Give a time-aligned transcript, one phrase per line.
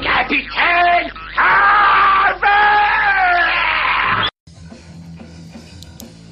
[0.00, 1.10] Capitaine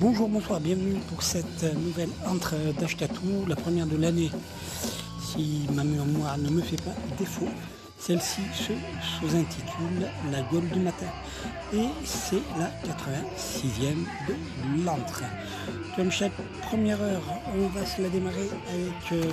[0.01, 4.31] Bonjour, bonsoir, bienvenue pour cette nouvelle entre d'Ashkatou, la première de l'année.
[5.21, 7.49] Si ma mémoire ne me fait pas défaut,
[7.99, 8.73] celle-ci se
[9.19, 11.07] sous-intitule La Gaule du matin
[11.73, 13.95] et c'est la 86e
[14.29, 15.25] de l'entrée.
[15.97, 17.23] Comme chaque première heure,
[17.57, 19.31] on va se la démarrer avec, euh,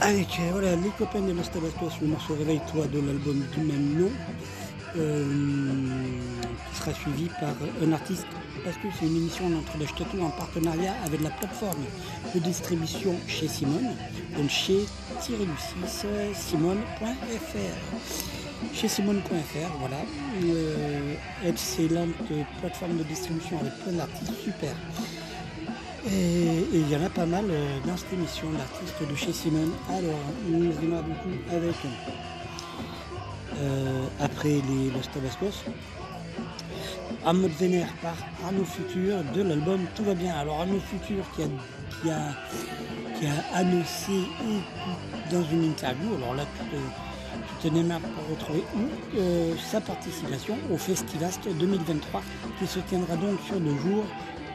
[0.00, 3.98] avec euh, voilà, les copains de Los Tabascos, le morceau Réveille-toi de l'album du même
[3.98, 4.10] nom.
[4.96, 6.37] Euh,
[6.70, 8.26] qui sera suivi par un artiste
[8.64, 11.84] parce que c'est une émission d'entre les Châteaux en partenariat avec la plateforme
[12.34, 13.94] de distribution chez Simone,
[14.36, 14.86] donc chez
[15.20, 17.56] tiré du 6 simone.fr.
[18.74, 19.98] Chez simone.fr, voilà,
[20.44, 21.14] euh,
[21.46, 22.14] excellente
[22.60, 24.74] plateforme de distribution avec plein d'artistes super.
[26.06, 29.72] Et il y en a pas mal euh, dans cette émission d'artistes de chez Simone.
[29.88, 31.74] Alors, nous démarrons du coup avec
[33.60, 35.08] euh, après les Los.
[37.24, 40.34] En mode vénère par Arnaud Futur de l'album Tout va bien.
[40.36, 42.18] Alors Arnaud Futur qui a,
[43.18, 44.12] qui a, annoncé
[45.30, 46.44] dans une interview, alors là
[47.60, 48.64] tu te, tu pour retrouver
[49.16, 52.22] euh, sa participation au Festivast 2023
[52.58, 54.04] qui se tiendra donc sur le jour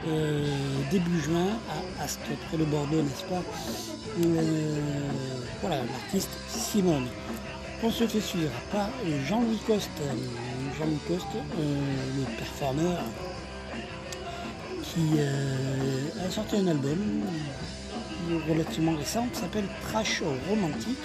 [0.07, 0.45] euh,
[0.91, 1.47] début juin
[1.99, 3.41] à Ast, près de Bordeaux, n'est-ce pas?
[5.61, 7.07] Voilà, l'artiste Simone.
[7.83, 8.89] On se fait suivre par
[9.27, 10.01] Jean-Louis Coste.
[10.77, 11.27] Jean-Louis Coste,
[11.59, 11.81] euh,
[12.17, 12.99] le performeur
[14.83, 16.97] qui euh, a sorti un album
[18.47, 20.97] relativement récent qui s'appelle Trash Romantique.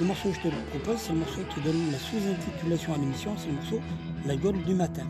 [0.00, 3.34] Le morceau que je te propose, c'est le morceau qui donne la sous-intitulation à l'émission,
[3.36, 3.80] c'est le morceau
[4.26, 5.06] La Gaule du matin.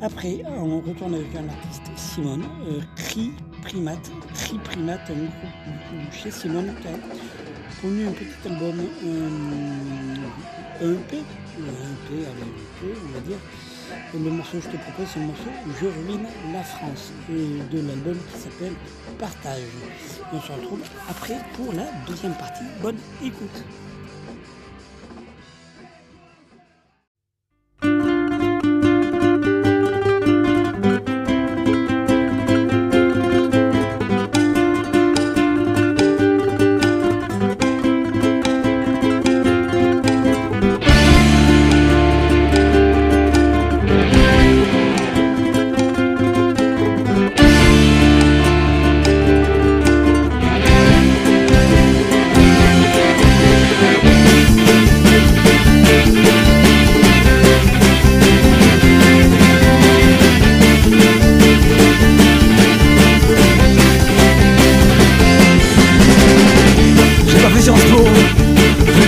[0.00, 3.32] Après, on retourne avec un artiste, Simone, euh, Cri
[3.62, 6.74] Primate, Cri Primate, un groupe chez Simone
[7.86, 8.80] un petit album,
[10.80, 11.18] un, EP,
[14.14, 15.50] le morceau que je te propose, c'est le morceau
[15.80, 18.72] Je ruine la France, de l'album qui s'appelle
[19.18, 19.62] Partage.
[20.32, 22.64] On se retrouve après pour la deuxième partie.
[22.80, 23.64] Bonne écoute.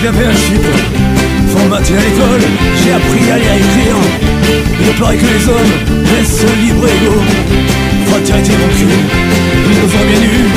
[0.07, 0.77] J'avais un Chypre
[1.49, 2.39] font maths à l'école,
[2.81, 3.97] j'ai appris à lire et écrire.
[4.79, 5.73] Il paraît que les hommes
[6.15, 7.15] laissent libre égo.
[8.05, 8.85] Fraternité mon cul,
[9.65, 10.47] ils nous ont bien nus.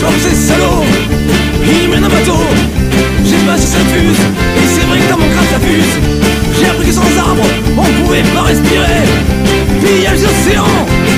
[0.00, 0.84] Comme ces salauds,
[1.64, 2.44] ils mènent un bateau,
[3.24, 4.43] j'ai pas si ça fuse
[10.54, 11.13] Numéro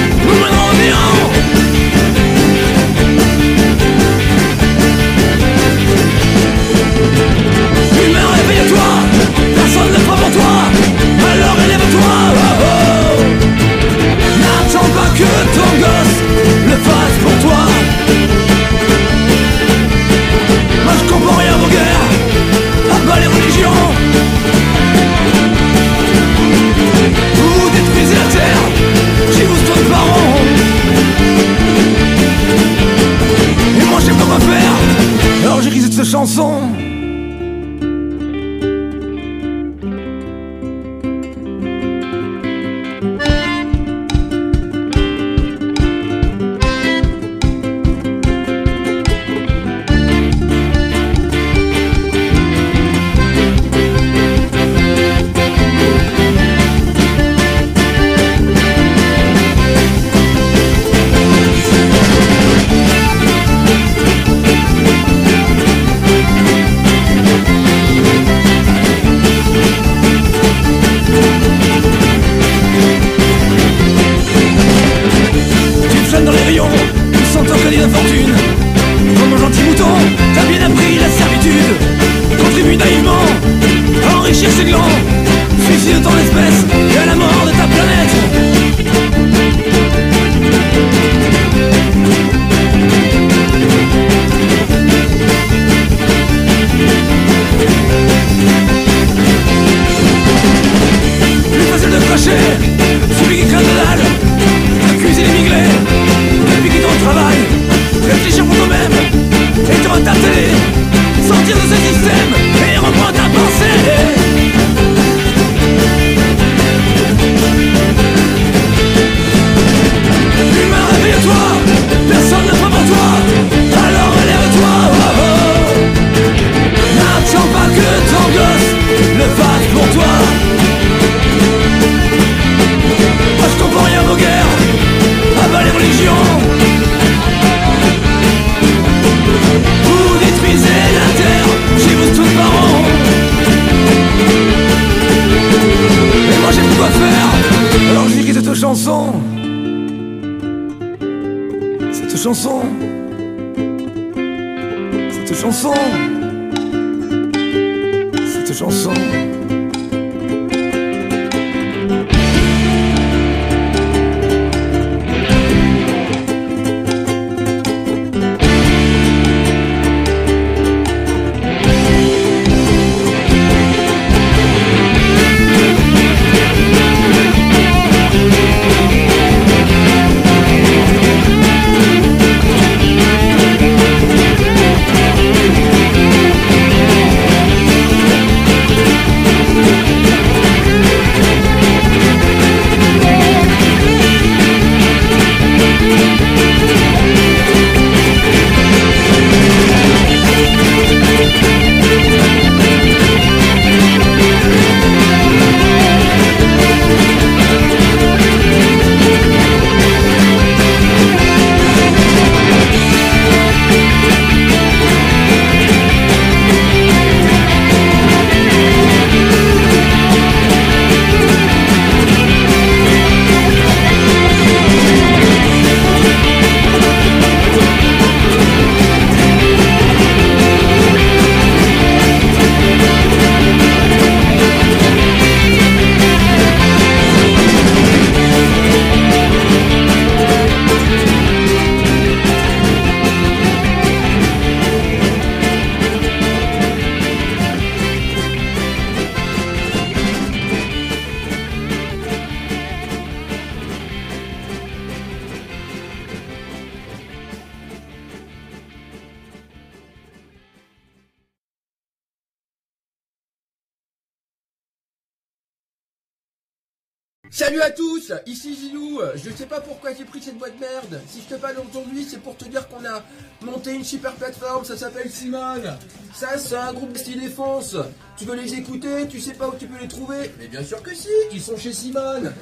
[267.57, 269.01] Salut à tous, ici Zilou.
[269.15, 271.01] Je sais pas pourquoi j'ai pris cette boîte de merde.
[271.09, 273.03] Si je te parle aujourd'hui, c'est pour te dire qu'on a
[273.47, 275.79] monté une super plateforme, ça s'appelle Simone.
[276.15, 277.77] Ça, c'est un groupe de style défense.
[278.17, 280.83] Tu veux les écouter, tu sais pas où tu peux les trouver Mais bien sûr
[280.83, 282.33] que si, ils sont chez Simone.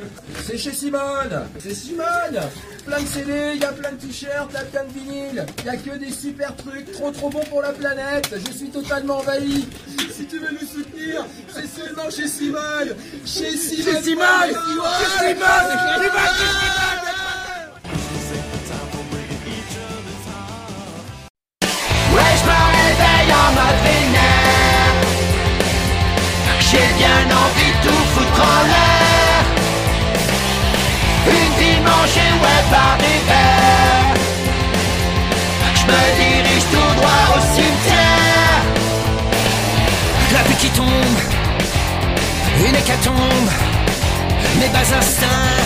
[0.47, 1.47] C'est chez Simone.
[1.59, 2.41] C'est Simone.
[2.87, 5.47] Plein de CD, il y a plein de t-shirts, il y a plein de vinyles.
[5.59, 8.33] Il y a que des super trucs, trop trop bons pour la planète.
[8.47, 9.67] Je suis totalement envahi.
[10.13, 12.95] Si tu veux nous soutenir, c'est seulement chez Simone.
[13.27, 13.93] Chez Simone.
[13.93, 14.27] Chez Simone.
[14.49, 15.45] Chez Simone.
[15.99, 16.15] Ouais,
[23.43, 24.97] en mode vénère.
[26.67, 29.43] J'ai bien envie de tout foutre en l'air.
[31.37, 34.03] Une dimanche et ouais par hiver.
[35.79, 38.63] Je me dirige tout droit au cimetière.
[40.33, 41.19] La pluie qui tombe,
[42.67, 43.51] une hécatombe,
[44.61, 45.65] mes bas instincts,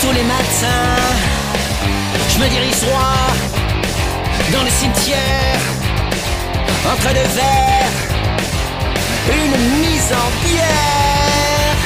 [0.00, 1.02] tous les matins,
[2.30, 3.26] je me dirige droit
[4.52, 5.60] dans le cimetière,
[6.90, 8.00] entre deux verres,
[9.28, 11.80] une mise en bière.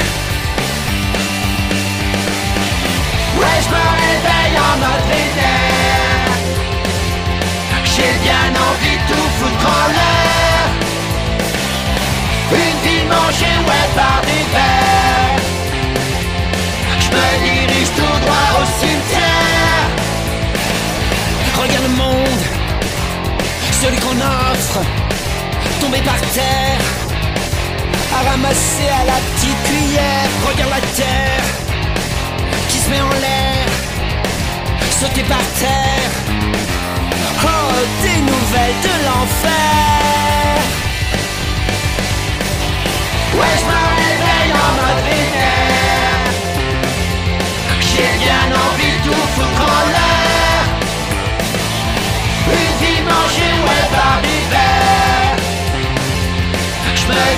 [3.39, 5.09] Ouais, je me réveille en mode.
[7.99, 10.63] J'ai bien envie de tout foutre en l'air.
[12.53, 15.35] Une dimanche et ouais par hiver.
[17.03, 19.87] Je me dirige tout droit au cimetière.
[21.61, 22.41] Regarde le monde,
[23.81, 24.79] celui qu'on offre,
[25.79, 26.81] tombé par terre,
[28.13, 30.29] à ramasser à la petite cuillère.
[30.47, 31.45] Regarde la terre
[32.67, 33.67] qui se met en l'air,
[34.99, 36.11] sauter par terre,
[37.41, 37.71] Oh,
[38.03, 40.55] des nouvelles de l'enfer.
[43.37, 46.25] Ouais, je me réveille en mode vénère.
[47.79, 50.61] J'ai bien envie de tout foutre en l'air.
[52.59, 53.58] Une dimanche et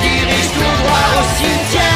[0.01, 1.91] dirige tout droit au cimetière.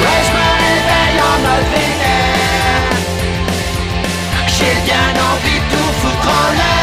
[0.00, 2.84] Ouais, je me réveille en mode vénère.
[4.46, 6.73] J'ai bien envie de tout foutre en l'air.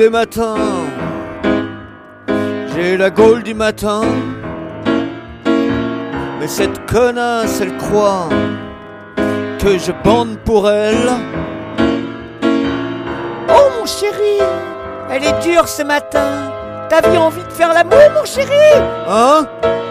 [0.00, 0.56] Les matins,
[2.72, 4.00] j'ai la gaule du matin.
[6.38, 8.30] Mais cette connasse, elle croit
[9.58, 11.10] que je bande pour elle.
[13.50, 14.38] Oh mon chéri,
[15.10, 16.50] elle est dure ce matin.
[16.88, 18.72] T'avais envie de faire l'amour, mon chéri?
[19.06, 19.46] Hein?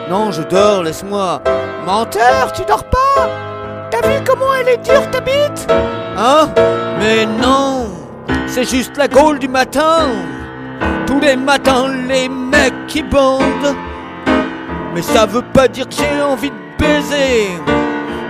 [0.10, 1.44] Non, je dors, laisse-moi.
[1.86, 3.30] Menteur, tu dors pas
[3.92, 5.68] T'as vu comment elle est dure ta bite?
[6.18, 6.50] Hein?
[7.00, 7.99] Mais non
[8.48, 10.08] C'est juste la gaule du matin.
[11.06, 13.76] Tous les matins, les mecs qui bandent
[14.94, 17.50] Mais ça veut pas dire que j'ai envie de baiser.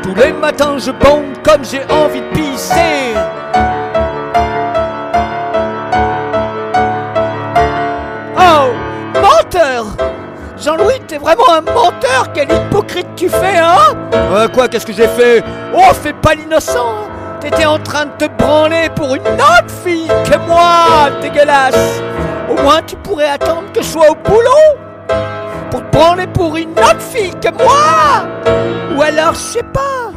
[0.02, 3.14] Tous les matins, je bande comme j'ai envie de pisser.
[8.38, 8.72] Oh
[9.16, 9.86] Menteur.
[10.58, 12.32] Jean-Louis, t'es vraiment un menteur.
[12.34, 13.96] Quel hypocrite tu fais, hein?
[14.32, 15.44] Ouais, quoi, qu'est-ce que j'ai fait?
[15.74, 17.09] Oh, fais pas l'innocent.
[17.40, 22.02] T'étais en train de te branler pour une autre fille que moi, dégueulasse.
[22.50, 24.78] Au moins, tu pourrais attendre que je sois au boulot
[25.72, 28.28] Pour te branler pour une autre fille que moi.
[28.96, 30.12] Ou alors, je sais pas.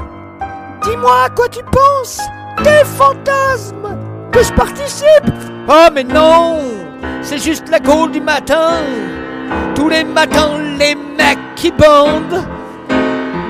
[0.83, 2.21] Dis-moi à quoi tu penses
[2.65, 3.97] Des fantasmes.
[4.33, 5.33] Que je participe?
[5.69, 6.59] Oh, mais non.
[7.21, 8.79] C'est juste la gaule du matin.
[9.77, 12.45] Tous les matins, les mecs qui bandent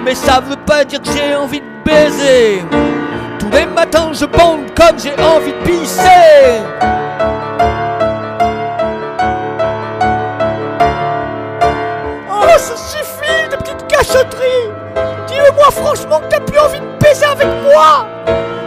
[0.05, 2.62] Mais ça veut pas dire que j'ai envie de baiser
[3.42, 6.62] Tous les matins, je bande comme j'ai envie de pisser.
[12.30, 14.70] Oh, ça suffit de petites cachotteries.
[15.26, 18.06] Dis-le-moi franchement que t'as plus envie de baiser avec moi?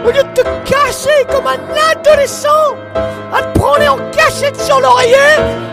[0.04, 1.56] Au lieu de te cacher comme un
[1.92, 2.76] adolescent
[3.32, 5.16] À te prendre en cachette sur l'oreiller?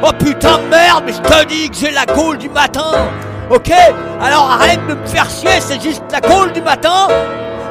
[0.01, 2.93] Oh putain de merde, mais je te dis que j'ai la gaule du matin.
[3.49, 3.73] Ok
[4.21, 7.09] Alors arrête de me faire chier, c'est juste la gaule du matin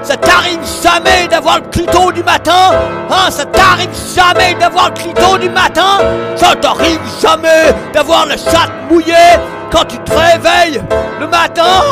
[0.03, 2.73] Ça t'arrive jamais d'avoir le clito du matin
[3.11, 3.31] Hein?
[3.31, 5.99] Ça t'arrive jamais d'avoir le clito du matin.
[6.37, 9.15] Ça t'arrive jamais d'avoir le chat mouillé
[9.71, 10.83] quand tu te réveilles
[11.21, 11.83] le matin.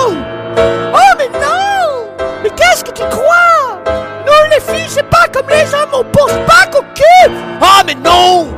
[0.57, 2.25] Oh mais non!
[2.43, 3.79] Mais qu'est-ce que tu crois?
[4.27, 7.95] Nous les filles c'est pas comme les hommes, on pense pas qu'au cul Ah mais
[7.95, 8.49] non!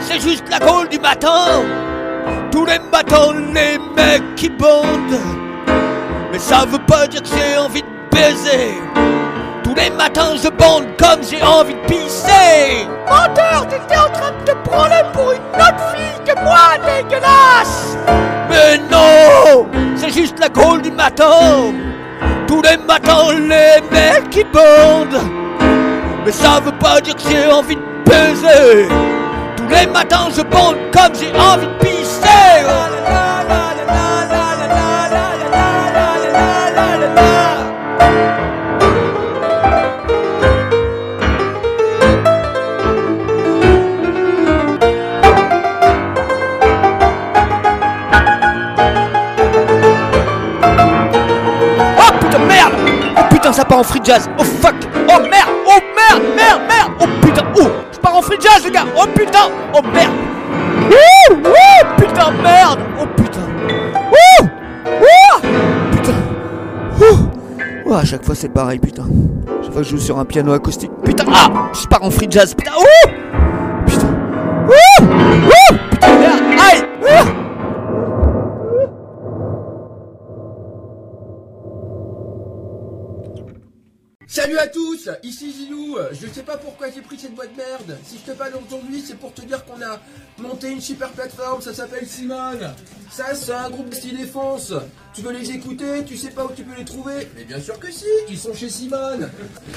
[0.00, 1.62] C'est juste la gaule du matin.
[2.52, 5.20] Tous les matins les mecs qui bandent
[6.32, 8.74] Mais ça veut pas dire que j'ai envie de baiser.
[9.62, 12.86] Tous les matins je bande comme j'ai envie de pisser.
[13.08, 17.96] Menteur, t'étais en train de te prendre pour une autre fille que moi, dégueulasse.
[18.48, 21.72] Mais non C'est juste la gaule du matin.
[22.46, 25.20] Tous les matins les mecs qui bandent
[26.24, 28.88] Mais ça veut pas dire que j'ai envie de baiser.
[29.56, 31.96] Tous les matins je bande comme j'ai envie de pisser
[53.56, 54.28] ça part en free jazz.
[54.38, 54.74] Oh fuck.
[55.08, 55.48] Oh merde.
[55.66, 56.92] Oh merde Merde Merde.
[57.00, 57.42] Oh putain.
[57.58, 58.84] Oh Je pars en free jazz les gars.
[58.94, 59.48] Oh putain.
[59.72, 60.12] Oh merde.
[60.90, 62.80] Ouh Ouh Putain merde.
[63.00, 63.40] Oh putain.
[64.12, 64.44] Ouh
[65.00, 65.40] Ouh
[65.90, 66.12] Putain.
[67.00, 69.04] Ouh Ouh, à chaque fois c'est pareil putain.
[69.62, 70.92] Chaque fois que je joue sur un piano acoustique.
[71.02, 71.24] Putain.
[71.32, 72.54] Ah Je pars en free jazz.
[72.54, 72.72] Putain.
[72.78, 74.08] Ouh Putain.
[74.68, 75.35] Ouh
[84.28, 85.98] Salut à tous, ici Zilou.
[86.10, 87.96] Je sais pas pourquoi j'ai pris cette boîte de merde.
[88.04, 90.00] Si je te parle aujourd'hui, c'est pour te dire qu'on a
[90.38, 92.74] monté une super plateforme, ça s'appelle Simone.
[93.10, 94.72] Ça, c'est un groupe de style défense.
[95.14, 97.78] Tu veux les écouter, tu sais pas où tu peux les trouver Mais bien sûr
[97.78, 99.30] que si, ils sont chez Simone.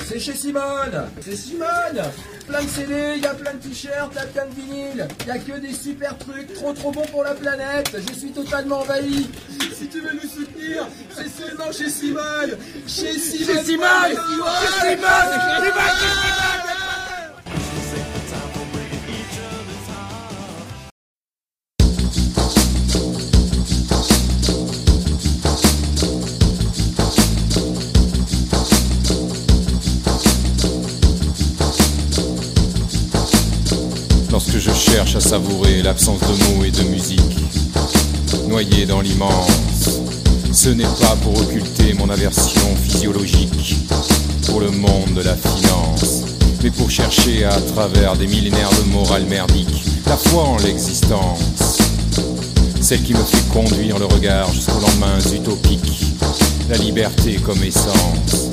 [0.08, 1.10] C'est chez Simone.
[1.22, 2.02] C'est Simone.
[2.48, 5.08] Plein de CD, il y a plein de t-shirts, plein de vinyles.
[5.22, 7.96] Il y a que des super trucs, trop trop bons pour la planète.
[7.96, 9.30] Je suis totalement envahi.
[9.78, 10.29] Si tu veux nous
[10.70, 12.58] soutenir, c'est seulement chez Simone.
[12.88, 13.46] Chez Simone.
[13.46, 14.18] Chez Simone.
[14.62, 16.69] Chez Simone.
[41.98, 43.76] Mon aversion physiologique
[44.46, 46.24] pour le monde de la finance,
[46.64, 51.80] mais pour chercher à travers des millénaires de morale merdique la foi en l'existence,
[52.82, 56.14] celle qui me fait conduire le regard jusqu'aux lendemains utopiques,
[56.70, 58.50] la liberté comme essence.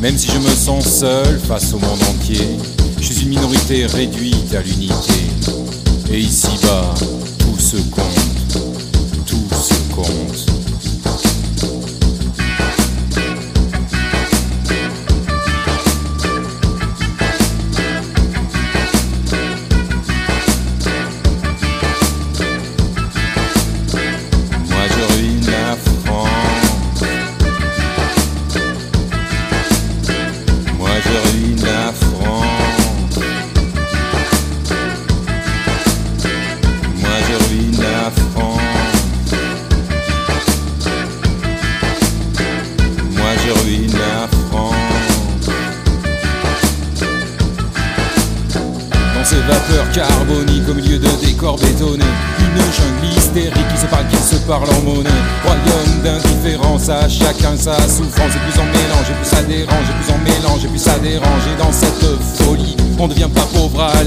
[0.00, 2.46] Même si je me sens seul face au monde entier,
[3.00, 5.20] je suis une minorité réduite à l'unité.
[6.10, 6.94] Et ici-bas,
[7.38, 8.62] tout se compte,
[9.26, 10.47] tout se compte.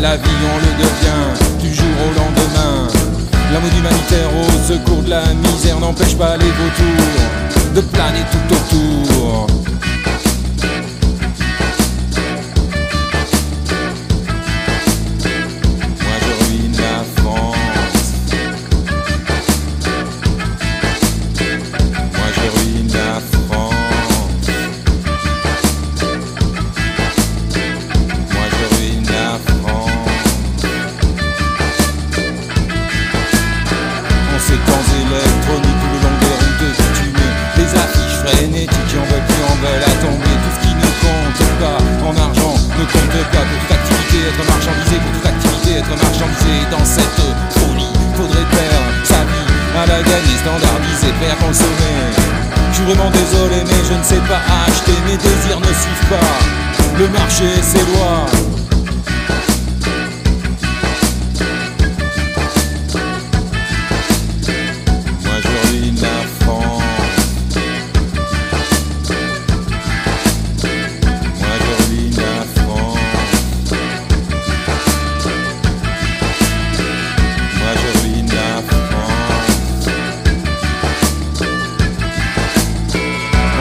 [0.02, 2.88] La vie, on le devient du jour au lendemain.
[3.54, 9.11] L'amour humanitaire au secours de la misère n'empêche pas les vautours de planer tout autour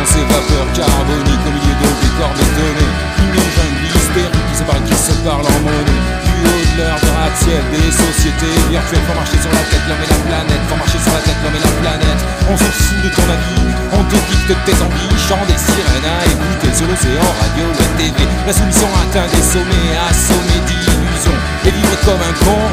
[0.00, 4.80] Dans ces vapeurs carboniques au milieu de décors bétonnés, une jungle hystérique qui se parle,
[4.88, 6.00] qui se parle en monnaie.
[6.24, 10.08] Du haut de leur gratte-ciel, des sociétés virtuelles font marcher sur la tête l'homme et
[10.08, 12.20] la planète, font marcher sur la tête l'homme et la planète.
[12.48, 13.60] On s'en fout de ton avis,
[13.92, 18.16] on te dicte tes envies, chant des sirènes à écouter sur l'océan, radio, la TV.
[18.48, 22.72] La soumission atteint des sommets, assommés d'illusions, et vivre comme un con,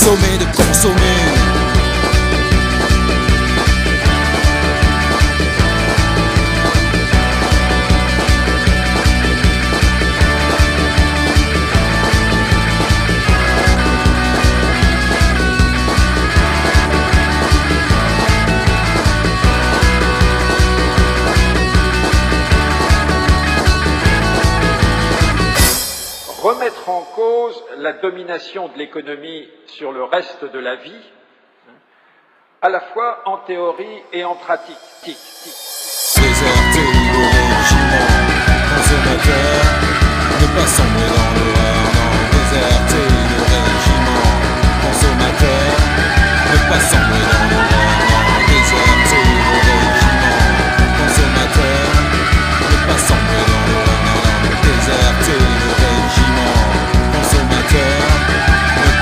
[0.00, 1.73] sommet de consommer.
[27.94, 31.02] Domination de l'économie sur le reste de la vie,
[32.62, 34.76] à la fois en théorie et en pratique.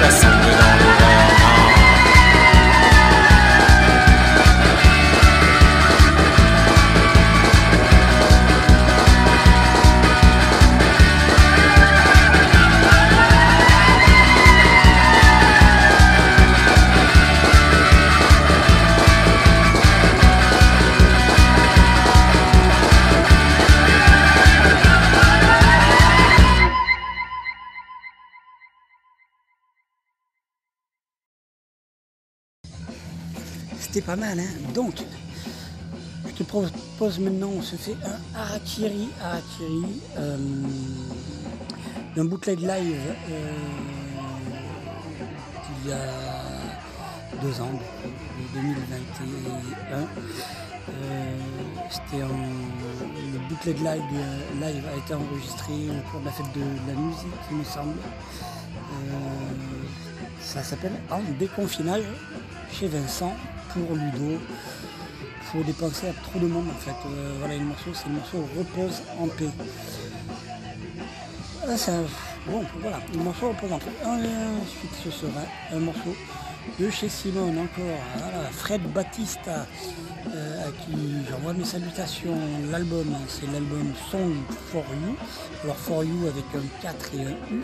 [0.03, 1.32] da solidão.
[33.93, 34.41] C'était pas mal.
[34.41, 34.73] Hein.
[34.75, 35.05] Donc,
[36.27, 39.09] je te propose maintenant, on se fait un Harakiri.
[39.23, 40.01] Harakiri.
[40.17, 40.37] Euh,
[42.17, 42.97] d'un bootleg live
[43.31, 43.53] euh,
[45.85, 45.99] il y a
[47.43, 47.71] deux ans,
[48.55, 49.99] 2021.
[49.99, 51.37] Euh,
[51.91, 54.03] c'était le bootleg live,
[54.61, 57.97] live a été enregistré au cours de la fête de la musique, il me semble.
[60.41, 62.05] ça s'appelle En déconfinage
[62.71, 63.35] chez Vincent
[63.73, 64.41] pour Ludo.
[65.45, 66.97] Faut dépenser à trop de monde en fait.
[67.39, 69.51] voilà, le morceau, c'est le morceau Repose en paix.
[71.65, 71.91] Ah,
[72.47, 73.93] bon, voilà, le morceau Repose en paix.
[74.05, 76.15] Ensuite, ce sera un morceau
[76.79, 78.53] de chez Simone encore.
[78.53, 79.67] Fred Battista,
[80.35, 80.97] euh, à qui
[81.29, 82.37] j'envoie mes salutations.
[82.71, 84.35] L'album, c'est l'album Song
[84.71, 85.17] for You.
[85.65, 87.63] Alors For You avec un 4 et un U.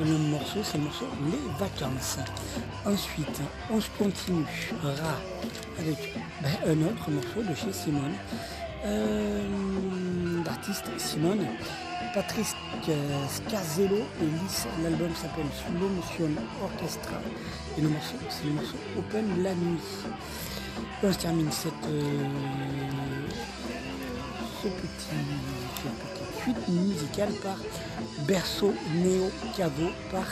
[0.00, 2.18] Et le morceau, c'est le morceau Les Vacances.
[2.86, 3.40] Ensuite,
[3.70, 5.16] on se continuera
[5.78, 8.14] avec ben, un autre morceau de chez Simone.
[8.84, 9.42] Euh,
[10.98, 11.46] Simone.
[12.14, 12.54] Patrice
[13.28, 14.82] Scarzello et.
[14.82, 17.20] L'album s'appelle Slow Motion Orchestra.
[17.78, 19.78] Et le morceau, c'est le morceau Open la nuit.
[21.02, 22.24] on se termine cette, euh,
[24.62, 25.16] ce petit,
[26.68, 27.56] musicale par
[28.26, 30.26] Berceau Neo Cavo par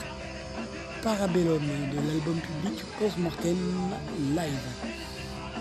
[1.03, 3.57] Parabellum de l'album public Post-Mortem
[4.35, 4.68] Live.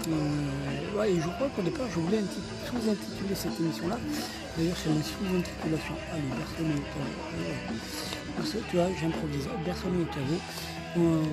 [0.09, 2.23] Euh, ouais, et je crois qu'au départ, je voulais
[2.65, 3.97] sous-intituler cette émission-là.
[4.57, 5.93] D'ailleurs, c'est une sous-intitulation.
[6.11, 6.81] Allez, personne n'est
[8.35, 9.47] Parce que tu vois, j'improvise.
[9.63, 10.39] Personne n'est caveau.
[10.97, 11.23] Euh,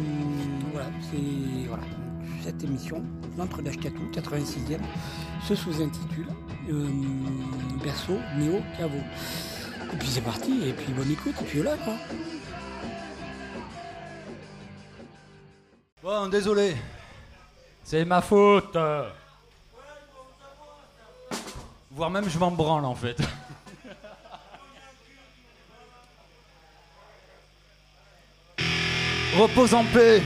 [0.72, 1.84] voilà, c'est voilà.
[2.42, 3.02] cette émission,
[3.38, 4.78] l'entre d'Ashkatou, 86e,
[5.46, 6.26] se sous-intitule
[6.70, 6.88] euh,
[7.82, 8.98] Berceau, Néo, Caveau.
[9.92, 11.94] Et puis c'est parti, et puis bonne écoute, et puis là quoi.
[16.02, 16.76] Bon, désolé,
[17.84, 18.76] c'est ma faute.
[21.90, 23.16] Voire même je m'en branle en fait.
[29.38, 30.22] Repose en paix.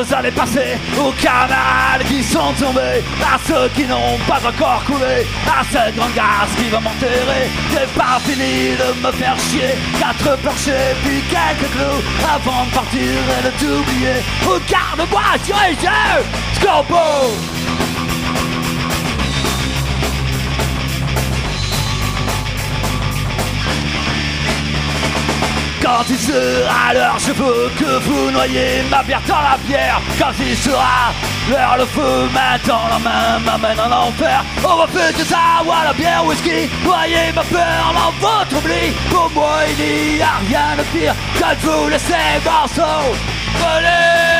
[0.00, 3.02] Nos années passées Aux camarades qui sont tombés.
[3.22, 7.50] À ceux qui n'ont pas encore coulé À cette grande gaze qui va m'enterrer.
[7.72, 9.74] C'est pas fini de me faire chier.
[9.98, 12.02] Quatre perchés puis quelques clous
[12.34, 14.16] Avant de partir et de t'oublier.
[14.46, 15.90] Regarde-moi, dirige
[16.54, 17.30] Scorpo
[25.90, 30.00] Quand il sera l'heure, je veux que vous noyez ma bière dans la bière.
[30.20, 31.12] Quand il sera
[31.50, 34.44] l'heure, le feu m'attend, la main m'amène en enfer.
[34.62, 36.70] On va faire que ça, la bière, whisky.
[36.84, 38.92] Noyez ma peur dans votre oubli.
[39.10, 43.10] Pour moi, il n'y a rien de pire que de vous laisser morceaux.
[43.58, 44.39] Voler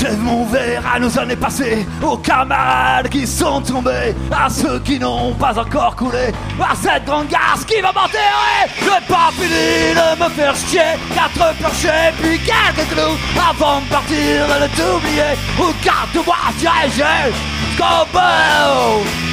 [0.00, 4.96] J'aime mon verre à nos années passées, aux camarades qui sont tombés, à ceux qui
[4.96, 8.68] n'ont pas encore coulé, à cette grande garce qui va m'enterrer.
[8.78, 10.80] Je pas fini de me faire chier,
[11.12, 13.18] quatre planchers puis quelques clous,
[13.50, 15.34] avant de partir de t'oublier.
[15.58, 17.34] Regarde-moi diriger,
[17.76, 19.27] Go verre à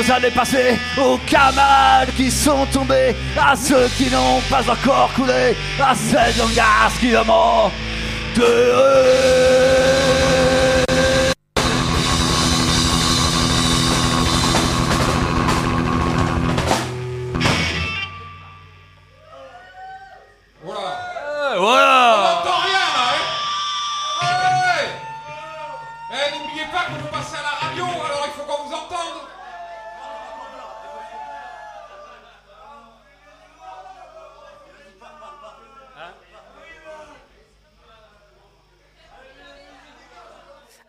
[0.00, 5.56] nos années passées, aux camarades qui sont tombés, à ceux qui n'ont pas encore coulé,
[5.80, 7.70] à ces langages qui demandent
[8.36, 9.59] de.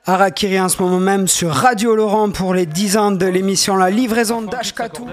[0.06, 3.92] Harakiri en ce moment même sur Radio Laurent pour les 10 ans de l'émission La
[3.92, 5.04] livraison d'Ashkatu.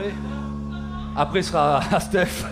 [1.14, 2.46] Après, ce sera à Steph.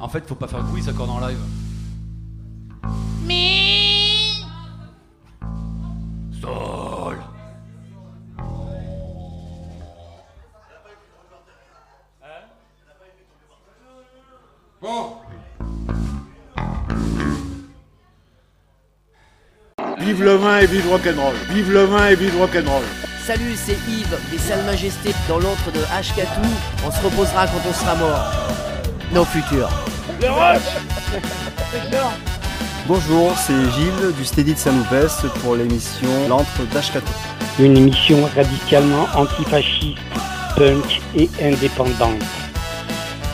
[0.00, 1.38] En fait, faut pas faire quiz est en live.
[6.40, 6.97] Sol.
[14.80, 15.16] Bon,
[19.98, 21.34] Vive le vin et vive rock'n'roll.
[21.50, 22.84] Vive le vin et vive rock'n'roll.
[23.26, 26.48] Salut, c'est Yves des Salles Majestés dans l'antre de Ashkatou.
[26.86, 28.32] On se reposera quand on sera mort.
[29.12, 29.68] Nos futurs.
[32.86, 37.12] Bonjour, c'est Gilles du Steady de Saint-Loupès pour l'émission L'antre d'Ashkatou.
[37.58, 39.98] Une émission radicalement antifasciste,
[40.56, 42.22] punk et indépendante.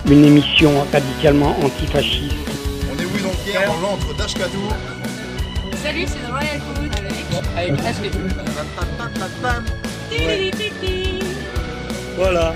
[0.06, 2.34] Une émission radicalement antifasciste.
[2.92, 4.68] On est oui donc hier dans l'antre d'Ashkatou.
[5.82, 7.24] Salut, c'est The Royal Food avec,
[7.56, 8.18] avec Ashkatou.
[12.16, 12.54] Voilà.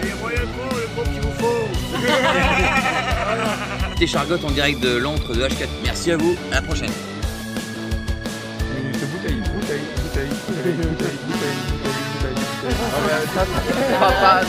[3.99, 5.69] Des chargottes en direct de l'antre de H4.
[5.85, 6.91] Merci à vous, à la prochaine.
[8.93, 11.59] bouteille, bouteille, bouteille, bouteille, bouteille, bouteille,
[13.99, 14.43] Papa,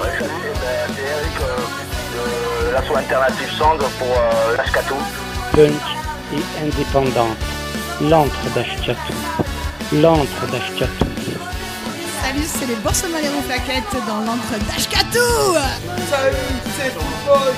[0.00, 1.58] Ouais, salut, eh ben, c'est Eric euh,
[2.14, 4.94] de l'asso alternative Song pour euh, l'Ashkatou.
[5.52, 5.72] Punk
[6.32, 7.38] et indépendante.
[8.00, 9.14] L'antre d'Ashkatou.
[9.92, 11.06] L'antre d'Ashkatou.
[12.22, 15.54] Salut, c'est les Boursemaleros plaquettes dans l'antre d'Ashkatou
[16.10, 16.36] Salut,
[16.78, 17.54] c'est Football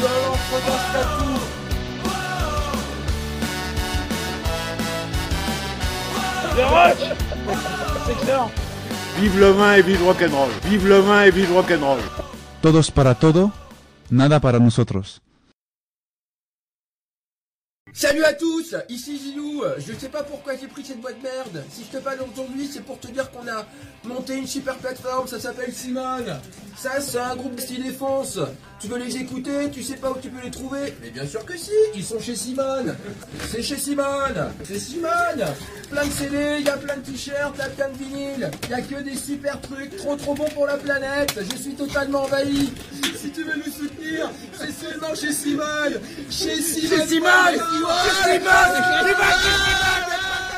[0.00, 1.52] dans l'entre d'Ashkatou.
[9.18, 10.50] Vive le vin et vive rock'n'roll.
[10.64, 12.00] Vive le vin et vive rock'n'roll.
[12.62, 13.52] Todos para todo,
[14.10, 15.20] nada para nosotros.
[17.94, 19.64] Salut à tous, ici Gilou.
[19.78, 21.62] Je sais pas pourquoi j'ai pris cette boîte merde.
[21.70, 23.66] Si je te parle aujourd'hui, c'est pour te dire qu'on a
[24.04, 26.40] monté une super plateforme, ça s'appelle Simone.
[26.74, 28.38] Ça, c'est un groupe de style défense.
[28.82, 31.44] Tu veux les écouter, tu sais pas où tu peux les trouver Mais bien sûr
[31.44, 32.96] que si, ils sont chez Simone.
[33.48, 34.52] C'est chez Simone.
[34.64, 35.44] C'est Simone.
[35.88, 38.50] Plein de CD, il y a plein de t-shirts, il y a plein de vinyles.
[38.64, 41.38] Il y a que des super trucs, trop trop bons pour la planète.
[41.48, 42.72] Je suis totalement envahi.
[43.14, 46.00] Si tu veux nous soutenir, c'est seulement chez Simone.
[46.28, 46.98] Chez Simone.
[46.98, 47.60] Chez Simone.
[48.24, 48.82] Chez Simone.
[49.04, 50.51] This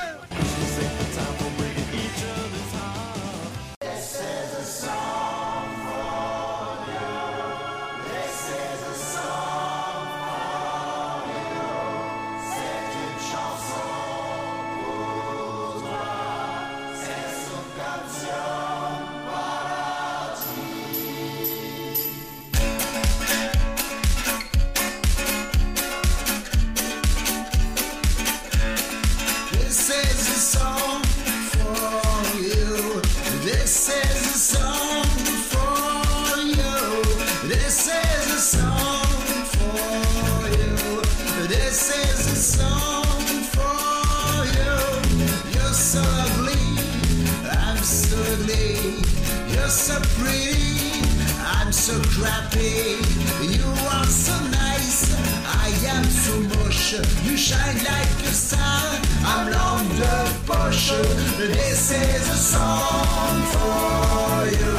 [49.95, 51.03] so pretty.
[51.41, 52.99] I'm so crappy.
[53.43, 55.15] You are so nice.
[55.47, 56.99] I am so moche.
[57.25, 59.01] You shine like a star.
[59.25, 61.01] I'm long de poche.
[61.39, 64.75] This is a song for you.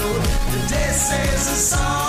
[0.67, 2.04] This is a song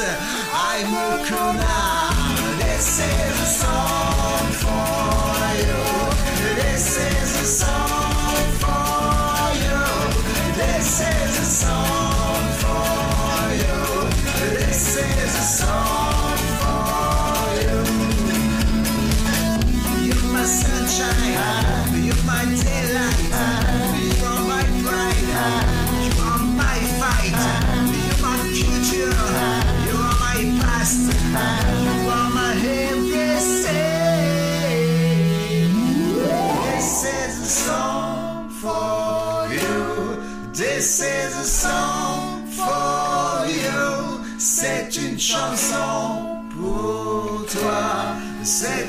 [0.00, 3.21] I'm a connard.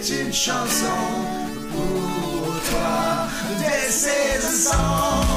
[0.09, 0.85] Une chanson
[1.71, 3.27] pour toi.
[3.57, 5.32] This is a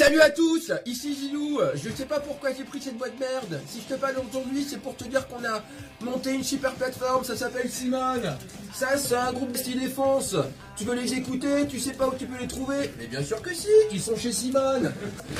[0.00, 1.60] Salut à tous, ici Zilou.
[1.74, 3.60] Je sais pas pourquoi j'ai pris cette boîte merde.
[3.68, 5.62] Si je te parle aujourd'hui, c'est pour te dire qu'on a
[6.00, 8.34] monté une super plateforme, ça s'appelle Simone.
[8.72, 10.36] Ça, c'est un groupe de style défense.
[10.74, 13.42] Tu veux les écouter, tu sais pas où tu peux les trouver Mais bien sûr
[13.42, 14.90] que si, ils sont chez Simone.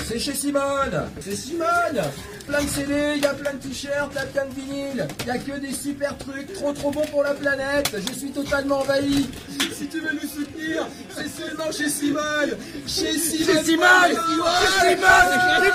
[0.06, 1.08] C'est chez Simone.
[1.22, 2.02] C'est Simone.
[2.46, 5.08] Plein de CD, il y a plein de t-shirts, il plein de vinyles.
[5.20, 7.96] Il y a que des super trucs, trop trop bons pour la planète.
[8.06, 9.26] Je suis totalement envahi.
[9.72, 12.50] Si tu veux nous soutenir, c'est seulement chez Simone.
[12.86, 13.56] Chez Simone.
[13.56, 14.49] Chez Simone.
[14.58, 15.60] Chez Simone.
[15.60, 15.70] Dès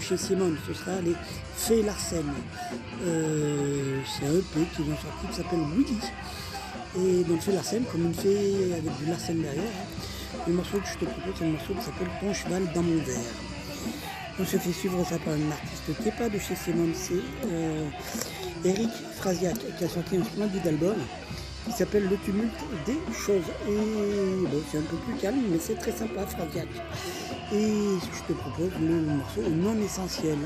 [0.00, 0.56] chez Simone.
[0.66, 1.14] Ce sera les
[1.56, 2.24] Fée Larsen.
[3.02, 5.98] Euh, c'est un EP qu'ils ont sorti qui s'appelle Woody.
[6.98, 9.62] Et donc Fée Larsen, comme une fée avec du Larsen derrière.
[9.62, 10.40] hein.
[10.46, 12.96] Le morceau que je te propose, c'est un morceau qui s'appelle Ton cheval dans mon
[13.02, 13.32] verre.
[14.38, 17.14] On se fait suivre ça par un artiste qui n'est pas de chez Simone, c'est
[17.46, 17.88] euh,
[18.64, 20.96] Eric Frasiac, qui a sorti un splendide album
[21.66, 22.52] qui s'appelle Le tumulte
[22.84, 23.44] des choses.
[23.68, 23.72] Et
[24.46, 26.66] bon, c'est un peu plus calme, mais c'est très sympa, Frasiac.
[27.54, 30.38] Et je te propose le morceau non essentiel.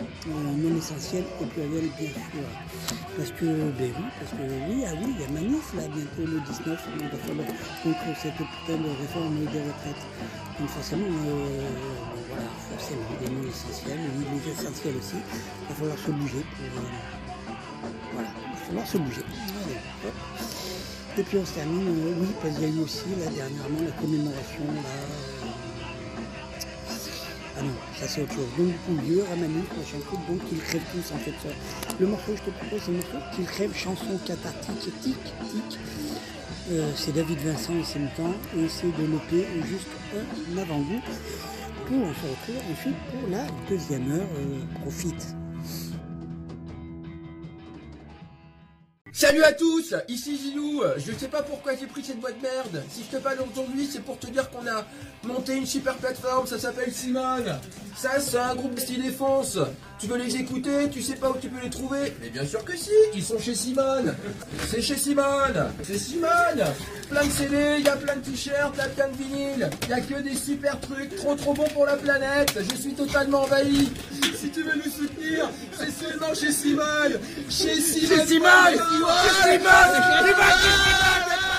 [0.00, 2.48] Euh, non essentiel au pluriel, bien sûr.
[3.18, 6.24] Parce que, ben oui, parce que oui, ah oui, il y a Manif là, bientôt
[6.32, 7.46] le 19, il va falloir
[7.82, 10.04] contre cette putain de réforme des retraites.
[10.58, 11.68] Donc forcément, euh,
[12.28, 13.98] voilà, forcément, des non essentiels,
[14.32, 16.82] les essentiels aussi, il va falloir se bouger pour.
[16.82, 16.86] euh,
[18.14, 19.24] voilà, il va falloir se bouger.
[21.16, 21.86] Et puis on se termine,
[22.20, 25.33] oui, parce qu'il y a eu aussi là dernièrement la commémoration là.
[27.98, 28.48] Ça c'est autre chose.
[28.58, 31.34] Donc du coup, lieu, Ramani, machin donc ils crèvent tous en fait.
[32.00, 35.16] Le morceau que je te propose, c'est le morceau qu'ils crèvent, chanson cathartique, tic,
[35.50, 35.78] tic.
[36.70, 39.30] Euh, c'est David Vincent et ses mutants, et c'est de l'OP
[39.66, 41.00] juste un avant-goût.
[41.86, 44.28] Pour on se retrouve ensuite pour la deuxième heure.
[44.38, 45.34] euh, profite.
[49.24, 50.82] Salut à tous, ici Gilou.
[50.98, 52.82] Je sais pas pourquoi j'ai pris cette boîte merde.
[52.90, 54.84] Si je te parle aujourd'hui, c'est pour te dire qu'on a
[55.22, 57.58] monté une super plateforme, ça s'appelle Simone.
[57.96, 59.58] Ça, c'est un groupe de style défense.
[59.98, 62.64] Tu veux les écouter, tu sais pas où tu peux les trouver Mais bien sûr
[62.64, 64.14] que si, ils sont chez Simone.
[64.68, 65.72] C'est chez Simone.
[65.82, 66.64] C'est Simone.
[67.08, 69.70] Plein de CD, il y a plein de t-shirts, il plein de vinyles.
[69.84, 72.58] Il y a que des super trucs, trop trop bons pour la planète.
[72.70, 73.90] Je suis totalement envahi.
[74.36, 77.18] Si tu veux nous soutenir, c'est seulement chez Simone.
[77.48, 78.18] Chez Simone.
[78.18, 78.48] Chez Simone.
[78.70, 79.68] Chez Simone.
[80.22, 81.53] Chez Simone.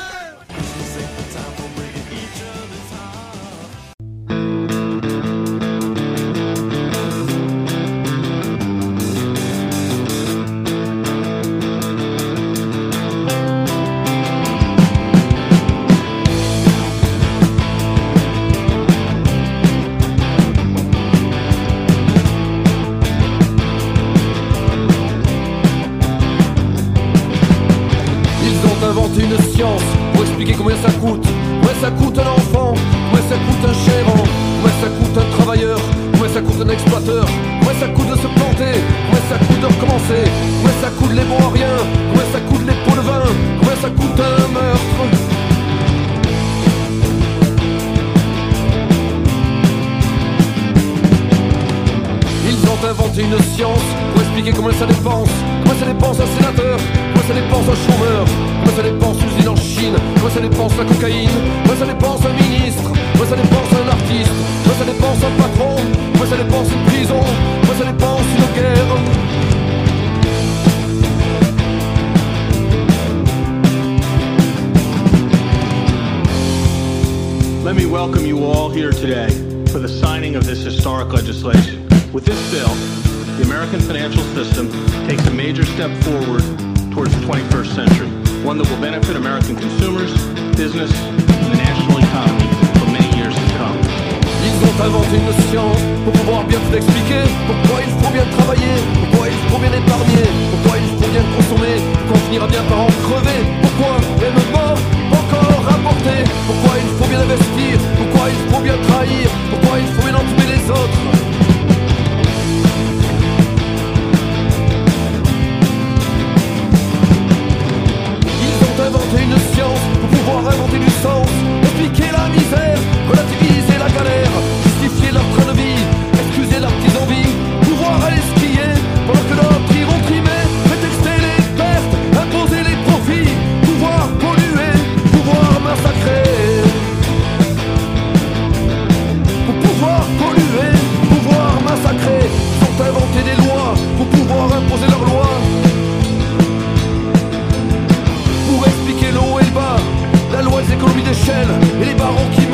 [151.42, 152.45] et les barons qui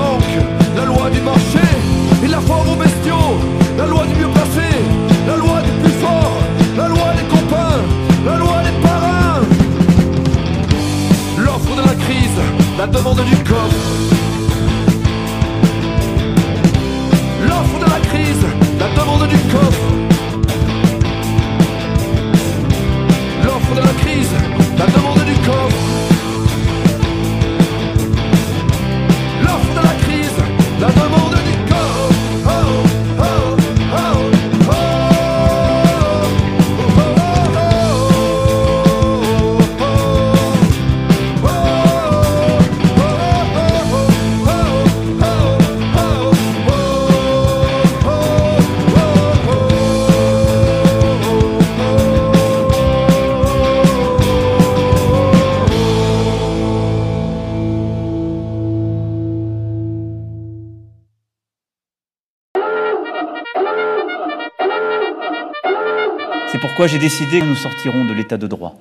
[66.82, 68.74] pourquoi j'ai décidé que nous sortirons de l'état de droit.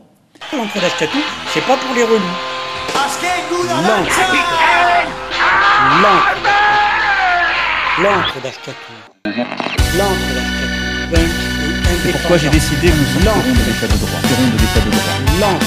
[0.54, 1.18] L'entre d'Ashkatou,
[1.52, 2.18] c'est pas pour les relous.
[3.84, 4.20] L'encre.
[8.00, 8.40] L'encre.
[8.42, 8.92] D'Ashkatou.
[9.98, 10.16] L'encre
[12.12, 14.20] pourquoi j'ai décidé que nous sortirons de l'état de droit.
[14.22, 15.16] Sortirons de l'état de droit.
[15.42, 15.66] L'encre.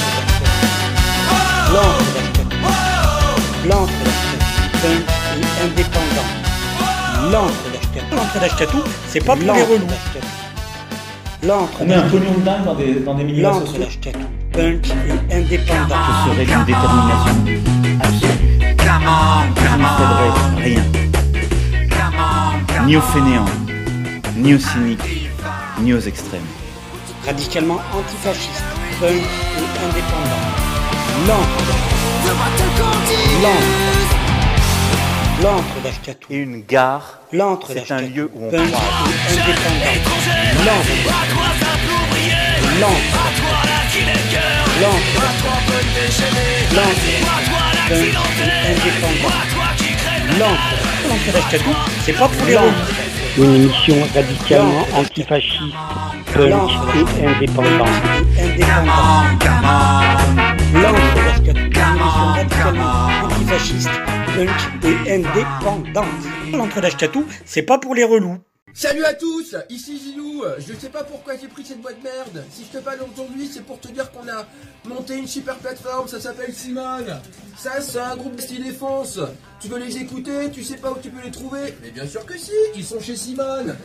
[1.71, 2.57] L'encre d'Ashkatou.
[3.69, 3.93] L'encre
[5.63, 6.29] indépendant.
[7.31, 8.15] L'encre d'Ashkatou.
[8.15, 9.85] L'encre d'Ashkatou, c'est pas pour les relous.
[11.45, 13.83] L'encre On met un pognon de dingue dans des, dans des milieux sociaux.
[14.53, 14.87] Punk
[15.29, 15.95] et indépendant.
[16.25, 17.35] Ce serait d'une détermination
[18.01, 18.53] absolue.
[19.55, 20.83] Je ne céderai rien.
[22.85, 23.45] Ni aux fainéants,
[24.37, 25.29] ni aux cyniques,
[25.81, 26.41] ni aux extrêmes.
[27.25, 28.63] Radicalement antifasciste.
[28.99, 30.43] Punk et indépendant.
[31.27, 31.63] L'encre
[33.41, 34.22] L'encre.
[35.43, 36.27] L'encre d'Ashkatou.
[36.29, 37.19] Et une gare,
[37.67, 38.61] c'est un lieu où on croise.
[38.61, 39.91] indépendant.
[46.79, 46.95] L'encre.
[47.89, 48.11] Punk et
[48.71, 49.35] indépendant.
[50.39, 50.71] L'encre.
[51.09, 51.73] L'encre d'Ashkatou,
[52.05, 52.57] c'est pas pour les.
[53.35, 55.59] Une émission radicalement antifasciste,
[56.33, 56.71] punk
[57.19, 57.91] et indépendant.
[58.39, 59.25] Indépendant.
[60.73, 63.89] L'encre d'Ashkatou, une émission radicalement antifasciste,
[64.35, 64.49] punk
[64.83, 66.07] et indépendante.
[66.51, 68.37] L'encre d'Ashkatou, c'est pas pour les relous.
[68.75, 70.43] Salut à tous, ici Zilou.
[70.57, 72.43] Je sais pas pourquoi j'ai pris cette boîte merde.
[72.51, 74.47] Si je te parle aujourd'hui, c'est pour te dire qu'on a
[74.85, 77.21] monté une super plateforme, ça s'appelle Simone.
[77.55, 79.19] Ça, c'est un groupe de style défense.
[79.61, 82.25] Tu veux les écouter, tu sais pas où tu peux les trouver Mais bien sûr
[82.25, 83.75] que si, ils sont chez Simone.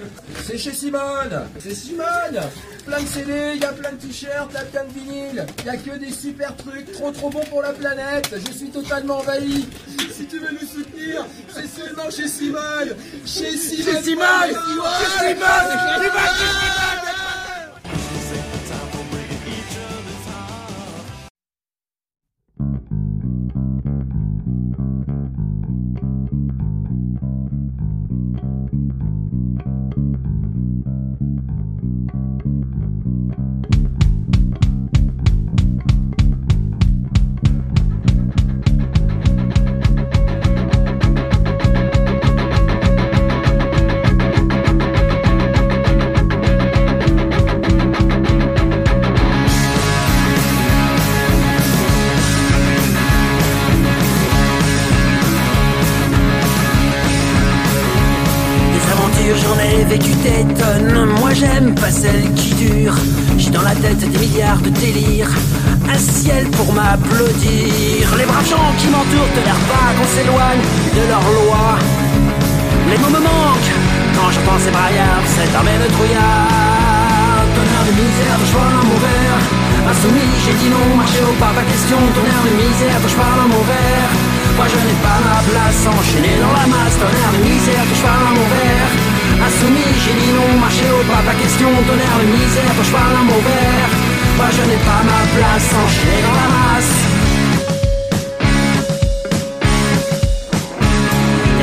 [0.44, 1.48] C'est chez Simone.
[1.60, 2.40] C'est Simone.
[2.86, 5.46] Plein de CD, il y a plein de t-shirts, il plein de vinyles.
[5.60, 8.34] Il y a que des super trucs, trop trop bons pour la planète.
[8.44, 9.68] Je suis totalement envahi.
[10.10, 11.24] Si tu veux nous soutenir,
[11.54, 12.96] c'est seulement chez Simone.
[13.24, 13.94] Chez Simone.
[13.94, 14.77] Chez Simone.
[14.78, 15.78] Chez Simone.
[59.28, 61.06] Aventures, j'en ai vécu des tonnes.
[61.20, 62.98] Moi, j'aime pas celles qui durent.
[63.36, 65.30] J'ai dans la tête des milliards de délires.
[65.88, 68.08] Un ciel pour m'applaudir.
[68.16, 70.64] Les braves gens qui m'entourent de l'air pas qu'on s'éloigne
[70.96, 71.76] de leurs lois.
[72.90, 73.74] Les mots me manquent
[74.16, 77.48] quand je pense ces braillards, cette armée de trouillards.
[77.54, 79.40] Tonnerre de misère, cheval à mon verre.
[79.90, 81.98] Insoumis, j'ai dit non, marché au pas, pas question.
[82.16, 84.12] Tonnerre de misère, de cheval à mon verre.
[84.56, 86.96] Moi je n'ai pas ma place, enchaîné dans la masse.
[86.96, 89.17] Tonnerre de misère, de cheval à mon verre.
[89.46, 91.68] Insoumis, j'ai dit non, marché au pas, pas question.
[91.86, 93.92] Tonnerre de misère, de cheval à mon verre.
[94.36, 96.94] Moi je n'ai pas ma place, enchaîné dans la masse.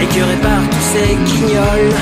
[0.02, 1.96] Écœurés par tous ces guignols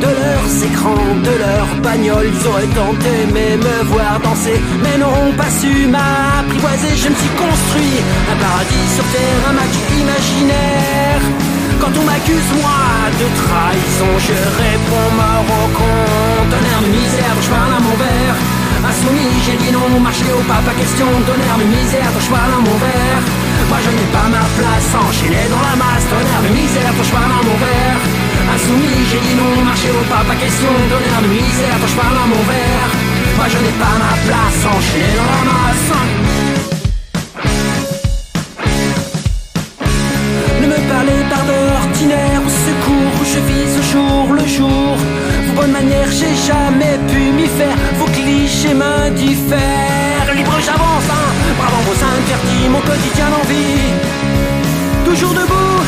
[0.00, 5.32] De leurs écrans, de leurs bagnoles Ils auraient tant aimé me voir danser Mais n'auront
[5.36, 7.96] pas su m'apprivoiser Je me suis construit
[8.32, 11.22] un paradis sur terre Un maquis imaginaire
[11.86, 12.82] Quand on m'accuse moi
[13.14, 18.38] de trahison Je réponds mort au Tonnerre de misère, je parle à mon verre
[18.90, 22.60] Insoumis, j'ai dit non, marché au pas, pas question Tonnerre de misère, je parle à
[22.66, 23.22] mon verre
[23.68, 27.34] moi je n'ai pas ma place, enchaîné dans la masse, tonnerre de misère, je parle
[27.34, 27.98] à mon verre.
[28.54, 32.14] Insoumis, j'ai dit non, marché au pas, pas question, tonnerre de misère, faut je parle
[32.14, 32.90] à mon verre.
[33.36, 36.25] Moi je n'ai pas ma place, enchaîné dans la masse.
[42.14, 44.96] Au secours, je vis au jour le jour.
[45.46, 50.34] Vos bonnes manières, j'ai jamais pu m'y faire, vos clichés m'indiffèrent.
[50.34, 51.28] Libre j'avance, hein,
[51.58, 53.90] bravo vos interdits, mon quotidien d'envie.
[55.04, 55.78] Toujours debout,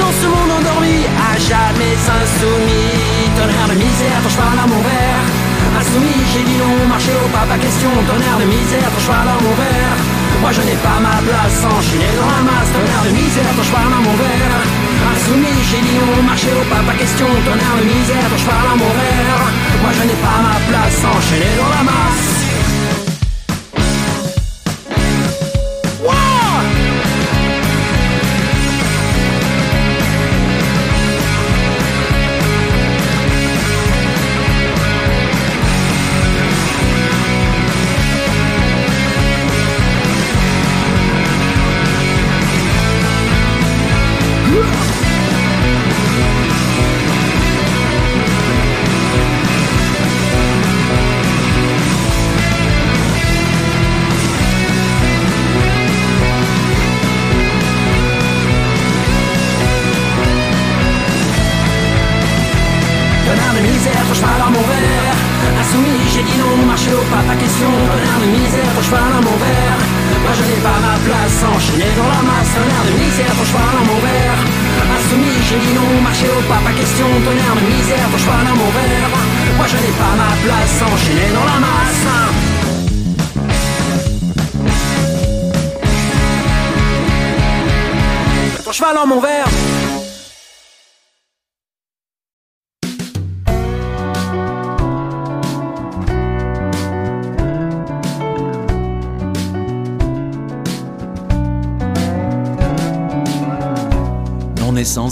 [0.00, 3.30] dans ce monde endormi, à jamais insoumis.
[3.36, 5.26] Tonnerre de misère, je parle à mon verre.
[5.78, 7.90] Insoumis, j'ai dit non, marché au pas, pas question.
[8.08, 9.98] Tonnerre de misère, je parle à mon verre.
[10.40, 12.70] Moi je n'ai pas ma place, enchaîné dans la masse.
[12.74, 14.79] Tonnerre de misère, je parle à mon verre.
[15.30, 17.26] Dit non, marché au pas, pas question.
[17.44, 19.52] Tonnerre de misère, quand je parle à mon verre.
[19.80, 22.49] Moi je n'ai pas ma place, enchaîné dans la masse.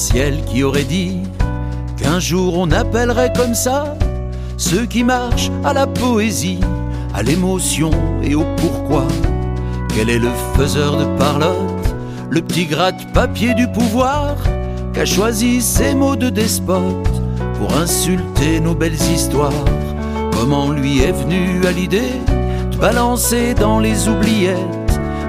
[0.08, 1.18] Essentiel qui aurait dit
[1.96, 3.94] qu'un jour on appellerait comme ça
[4.56, 6.60] ceux qui marchent à la poésie,
[7.14, 7.90] à l'émotion
[8.22, 9.04] et au pourquoi.
[9.94, 11.94] Quel est le faiseur de parlotte,
[12.30, 14.36] le petit gratte-papier du pouvoir,
[14.92, 17.22] qu'a choisi ces mots de despote
[17.58, 19.64] pour insulter nos belles histoires?
[20.32, 22.14] Comment lui est venu à l'idée
[22.72, 24.56] de balancer dans les oubliettes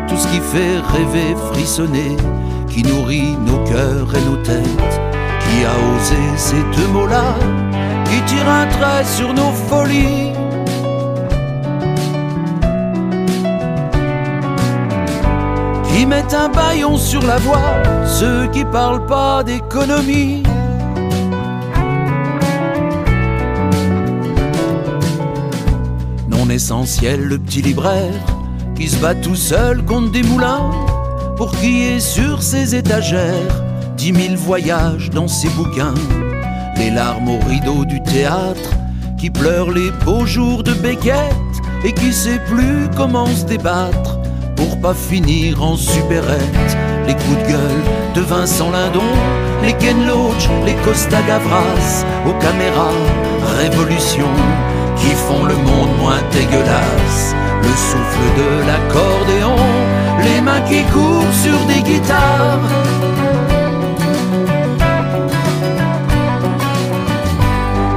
[0.08, 2.16] tout ce qui fait rêver, frissonner
[2.70, 5.02] qui nourrit nos cœurs et nos têtes,
[5.42, 7.36] qui a osé ces deux mots-là,
[8.06, 10.32] qui tire un trait sur nos folies.
[15.92, 20.44] Qui met un baillon sur la voie, ceux qui parlent pas d'économie.
[26.30, 28.14] Non essentiel, le petit libraire
[28.76, 30.72] qui se bat tout seul contre des moulins
[31.40, 33.64] pour qui est sur ses étagères
[33.96, 35.94] dix mille voyages dans ses bouquins,
[36.76, 38.72] les larmes au rideau du théâtre,
[39.18, 41.34] qui pleure les beaux jours de Beckett
[41.86, 44.20] et qui sait plus comment se débattre
[44.58, 46.78] pour pas finir en supérette.
[47.08, 47.84] Les coups de gueule
[48.16, 49.16] de Vincent Lindon,
[49.64, 52.92] les Ken Loach, les Costa Gavras, aux caméras,
[53.58, 54.28] révolution,
[54.98, 57.34] qui font le monde moins dégueulasse.
[57.64, 59.56] Le souffle de l'accordéon,
[60.24, 62.60] les mains qui courent sur des guitares.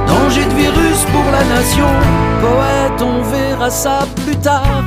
[0.07, 1.87] Danger de virus pour la nation,
[2.41, 4.83] poète, on verra ça plus tard.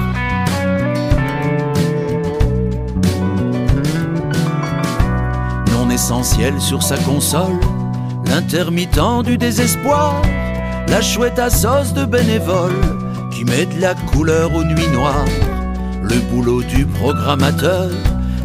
[5.73, 7.61] Non essentiel sur sa console,
[8.27, 10.15] l'intermittent du désespoir,
[10.89, 12.81] la chouette à sauce de bénévole
[13.31, 15.25] qui met de la couleur aux nuits noires.
[16.09, 17.91] Le boulot du programmateur,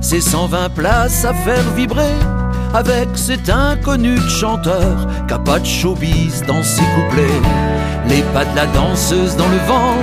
[0.01, 2.15] c'est 120 places à faire vibrer
[2.73, 7.41] avec cet inconnu de chanteur qu'a pas de showbiz dans ses couplets.
[8.07, 9.95] Les pas de la danseuse dans le vent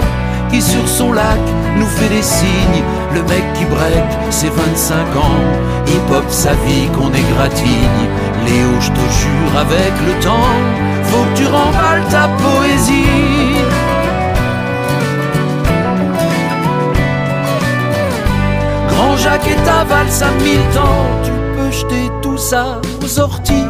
[0.51, 1.41] qui sur son lac
[1.77, 2.85] nous fait des signes.
[3.15, 5.45] Le mec qui break ses 25 ans,
[5.87, 8.05] hip-hop sa vie qu'on égratigne.
[8.47, 10.55] Léo, je te jure, avec le temps,
[11.05, 13.58] faut que tu remballes ta poésie.
[19.23, 23.67] Jacques et ta valse à mille temps, tu peux jeter tout ça aux orties.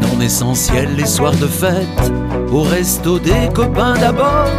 [0.00, 2.12] Non essentiel les soirs de fête,
[2.52, 4.50] au resto des copains d'abord,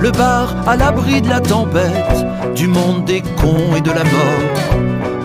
[0.00, 4.44] le bar à l'abri de la tempête, du monde des cons et de la mort.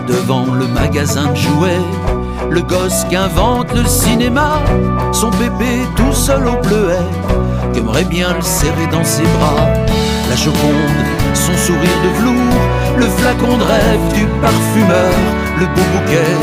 [0.06, 1.86] Devant le magasin de jouets,
[2.50, 4.58] le gosse qui invente le cinéma,
[5.12, 7.06] son bébé tout seul au bleuet,
[7.72, 9.68] qui aimerait bien le serrer dans ses bras.
[10.28, 11.04] La Joconde,
[11.34, 12.60] son sourire de velours,
[12.96, 15.14] le flacon de rêve du parfumeur,
[15.58, 16.34] le beau bouquet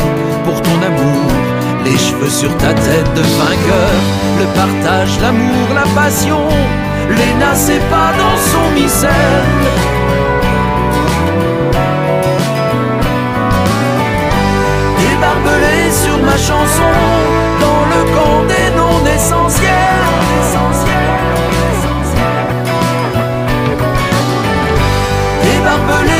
[0.43, 1.32] pour ton amour,
[1.86, 3.97] les cheveux sur ta tête de vainqueur,
[4.39, 6.47] le partage, l'amour, la passion,
[7.09, 9.09] Léna c'est pas dans son missel.
[14.99, 16.93] Des barbelés sur ma chanson,
[17.61, 19.76] dans le camp des non essentiels.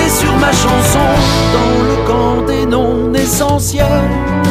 [0.10, 1.00] Sur ma chanson,
[1.54, 4.47] dans le camp des non essentiels.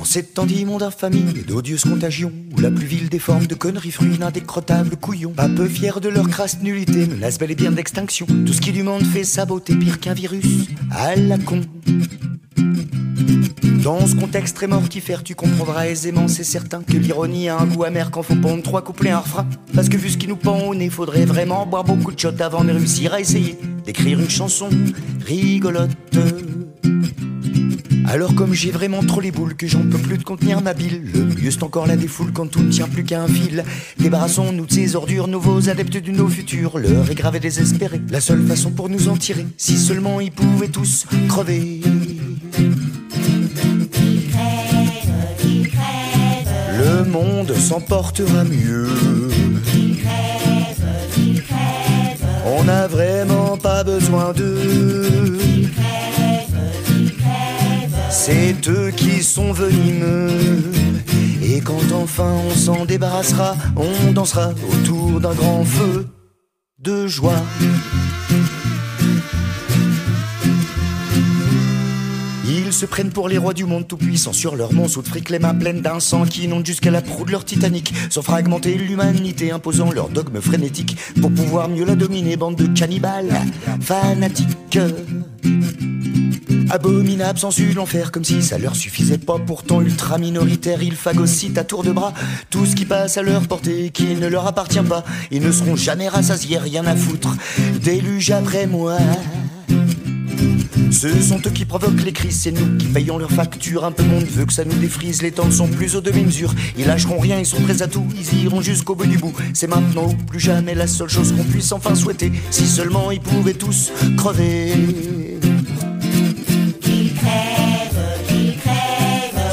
[0.00, 3.54] En cette temps d'immonde infamie et d'odieuse contagion, où la plus vile des formes de
[3.54, 7.70] conneries fruit d'indécrottables couillons, pas peu fiers de leur crasse nullité, menacent bel et bien
[7.70, 8.24] d'extinction.
[8.24, 11.60] Tout ce qui du monde fait sa beauté pire qu'un virus à la con.
[13.84, 17.84] Dans ce contexte très mortifère, tu comprendras aisément, c'est certain, que l'ironie a un goût
[17.84, 19.46] amer quand faut pondre trois couplets un refrain.
[19.74, 22.40] Parce que vu ce qui nous pend au nez, faudrait vraiment boire beaucoup de shots
[22.40, 24.70] avant de réussir à essayer d'écrire une chanson
[25.26, 25.90] rigolote.
[28.06, 31.02] Alors comme j'ai vraiment trop les boules, que j'en peux plus de contenir ma bile,
[31.14, 33.64] le mieux c'est encore la défoule quand tout ne tient plus qu'à un fil.
[33.98, 38.00] Débarrassons-nous de ces ordures, nouveaux adeptes du nos futurs, l'heure est grave et désespérée.
[38.10, 41.80] La seule façon pour nous en tirer, si seulement ils pouvaient tous crever.
[46.78, 48.88] Le monde s'emportera mieux.
[52.44, 55.59] On n'a vraiment pas besoin d'eux.
[58.30, 60.30] C'est eux qui sont venimeux.
[61.42, 66.06] Et quand enfin on s'en débarrassera, on dansera autour d'un grand feu
[66.78, 67.42] de joie.
[72.48, 75.40] Ils se prennent pour les rois du monde tout-puissant sur leur monceau de fric, les
[75.40, 75.98] mains pleines d'un
[76.30, 80.96] qui inonde jusqu'à la proue de leur Titanic, sans fragmenter l'humanité, imposant leur dogme frénétique
[81.20, 83.32] pour pouvoir mieux la dominer, bande de cannibales
[83.80, 84.78] fanatiques.
[86.70, 91.58] Abominables sans su l'enfer comme si ça leur suffisait pas Pourtant ultra minoritaires ils phagocytent
[91.58, 92.14] à tour de bras
[92.48, 95.74] Tout ce qui passe à leur portée qui ne leur appartient pas Ils ne seront
[95.74, 97.36] jamais rassasiés, rien à foutre
[97.82, 98.98] Déluge après moi
[100.90, 103.84] ce sont eux qui provoquent les crises, c'est nous qui payons leurs factures.
[103.84, 106.52] Un peu monde veut que ça nous défrise, les temps ne sont plus au demi-mesure.
[106.76, 109.32] Ils lâcheront rien, ils sont prêts à tout, ils iront jusqu'au bout du bout.
[109.54, 112.32] C'est maintenant ou plus jamais la seule chose qu'on puisse enfin souhaiter.
[112.50, 115.29] Si seulement ils pouvaient tous crever.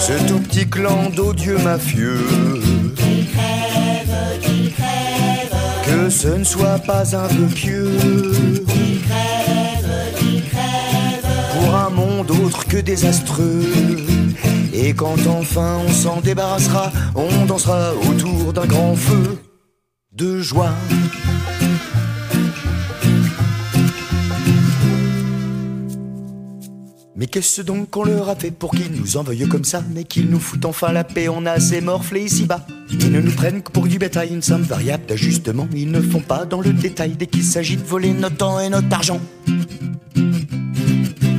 [0.08, 2.26] Ce tout petit clan d'odieux mafieux.
[5.86, 7.92] Que ce ne soit pas un peu pieux.
[11.52, 13.66] Pour un monde autre que désastreux.
[14.72, 19.42] Et quand enfin on s'en débarrassera, on dansera autour d'un grand feu
[20.14, 20.72] de joie.
[27.20, 30.04] Mais qu'est-ce donc qu'on leur a fait pour qu'ils nous en veuillent comme ça Mais
[30.04, 32.68] qu'ils nous foutent enfin la paix, on a assez morflé ici-bas.
[32.92, 35.68] Ils ne nous prennent que pour du bétail, une somme variable d'ajustement.
[35.76, 38.70] Ils ne font pas dans le détail dès qu'il s'agit de voler notre temps et
[38.70, 39.20] notre argent.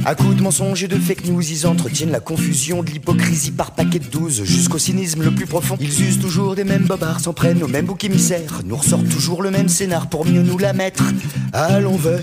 [0.05, 3.70] À coups de mensonges et de fake news, ils entretiennent la confusion de l'hypocrisie par
[3.70, 5.76] paquet de douze jusqu'au cynisme le plus profond.
[5.81, 9.43] Ils usent toujours des mêmes bobards, s'en prennent au même bouc émissaire, nous ressortent toujours
[9.43, 11.05] le même scénar pour mieux nous la mettre
[11.53, 12.22] à l'envers.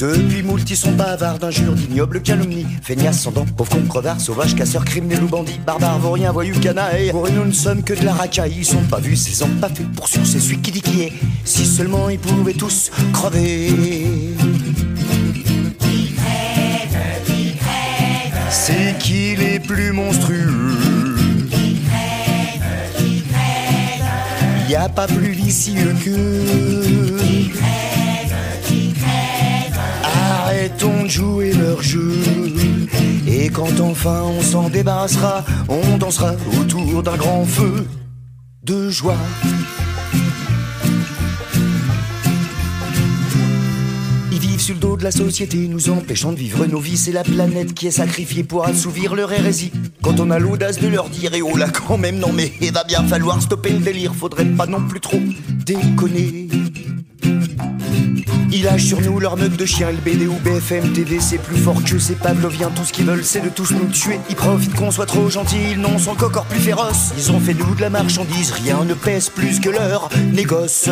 [0.00, 2.64] Depuis moult, ils sont bavards d'injures, d'ignobles calomnies.
[2.82, 7.10] Feignasses, sans dents, pauvres crevards, sauvages, casseurs, criminels ou bandits, barbares, vauriens, voyous, canailles.
[7.10, 8.54] Pour eux, nous ne sommes que de la racaille.
[8.56, 11.02] Ils sont pas vus, ces hommes pas faits pour sûr, c'est celui qui dit qui
[11.02, 11.12] est.
[11.44, 13.74] Si seulement ils pouvaient tous crever.
[18.48, 20.78] C'est qu'il est plus monstrueux?
[24.66, 26.99] Y a pas plus vicieux que.
[30.82, 32.10] Arrêtons de jouer leur jeu.
[33.26, 37.86] Et quand enfin on s'en débarrassera, on dansera autour d'un grand feu
[38.62, 39.18] de joie.
[44.32, 46.96] Ils vivent sur le dos de la société, nous empêchant de vivre nos vies.
[46.96, 49.72] C'est la planète qui est sacrifiée pour assouvir leur hérésie.
[50.02, 52.72] Quand on a l'audace de leur dire, et oh là quand même, non mais il
[52.72, 55.20] va bien falloir stopper le délire, faudrait pas non plus trop
[55.66, 56.48] déconner.
[58.52, 61.82] Ils lâchent sur nous leur meute de chien, LBD ou BFM TV, c'est plus fort
[61.84, 62.70] que c'est pavlovien.
[62.74, 64.18] Tout ce qu'ils veulent, c'est de tous nous tuer.
[64.28, 66.16] Ils profitent qu'on soit trop gentils, ils n'en sont
[66.48, 67.12] plus féroces.
[67.16, 70.88] Ils ont fait nous de la marchandise, rien ne pèse plus que leur négoce.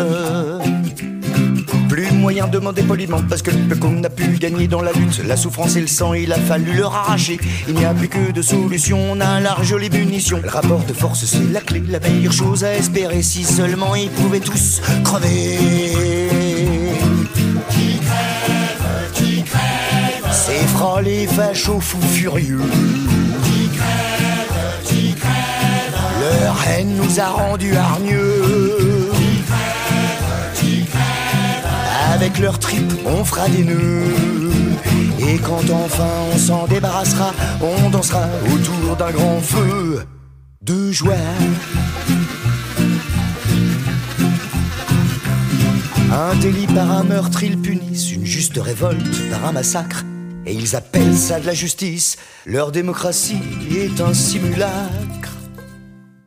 [1.89, 4.93] Plus moyen de demander poliment parce que le peu qu'on a pu gagner dans la
[4.93, 7.39] lutte, la souffrance et le sang, il a fallu leur arracher.
[7.67, 10.41] Il n'y a plus que de solutions, on a la jolie munition.
[10.43, 14.11] Le rapport de force, c'est la clé, la meilleure chose à espérer si seulement ils
[14.11, 16.48] pouvaient tous crever.
[21.03, 22.61] Les fachos fous furieux.
[26.21, 29.11] Leur haine nous a rendus hargneux.
[32.13, 34.53] Avec leurs tripes, on fera des nœuds.
[35.21, 40.05] Et quand enfin on s'en débarrassera, on dansera autour d'un grand feu
[40.63, 41.15] de joie.
[46.13, 50.05] Un délit par un meurtre, ils punissent une juste révolte par un massacre.
[50.49, 52.17] Et ils appellent ça de la justice.
[52.47, 53.37] Leur démocratie
[53.71, 55.35] est un simulacre.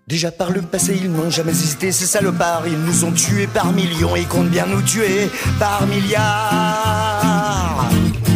[0.05, 2.67] Déjà par le passé, ils n'ont jamais hésité, ces salopards.
[2.67, 7.89] Ils nous ont tués par millions et comptent bien nous tuer par milliards.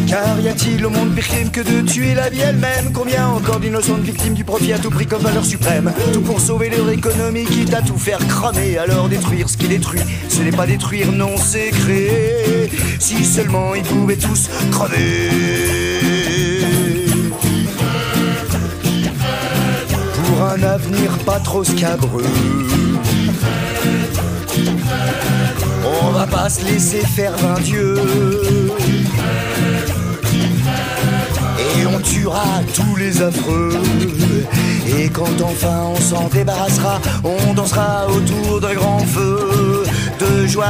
[0.08, 2.91] Car y a-t-il au monde pire crime que de tuer la vie elle-même?
[2.93, 5.91] Combien encore d'innocentes victimes du profit à tout prix comme valeur suprême?
[6.14, 8.78] Tout pour sauver leur économie, quitte à tout faire cramer.
[8.78, 12.70] Alors détruire ce qui détruit, ce n'est pas détruire, non, c'est créer.
[12.99, 15.30] Si seulement ils pouvaient tous crever.
[20.28, 22.24] Pour un avenir pas trop scabreux.
[26.03, 27.95] On va pas se laisser faire vingt dieux.
[31.78, 33.72] Et on tuera tous les affreux.
[34.98, 39.84] Et quand enfin on s'en débarrassera, on dansera autour d'un grand feu
[40.20, 40.66] de joie.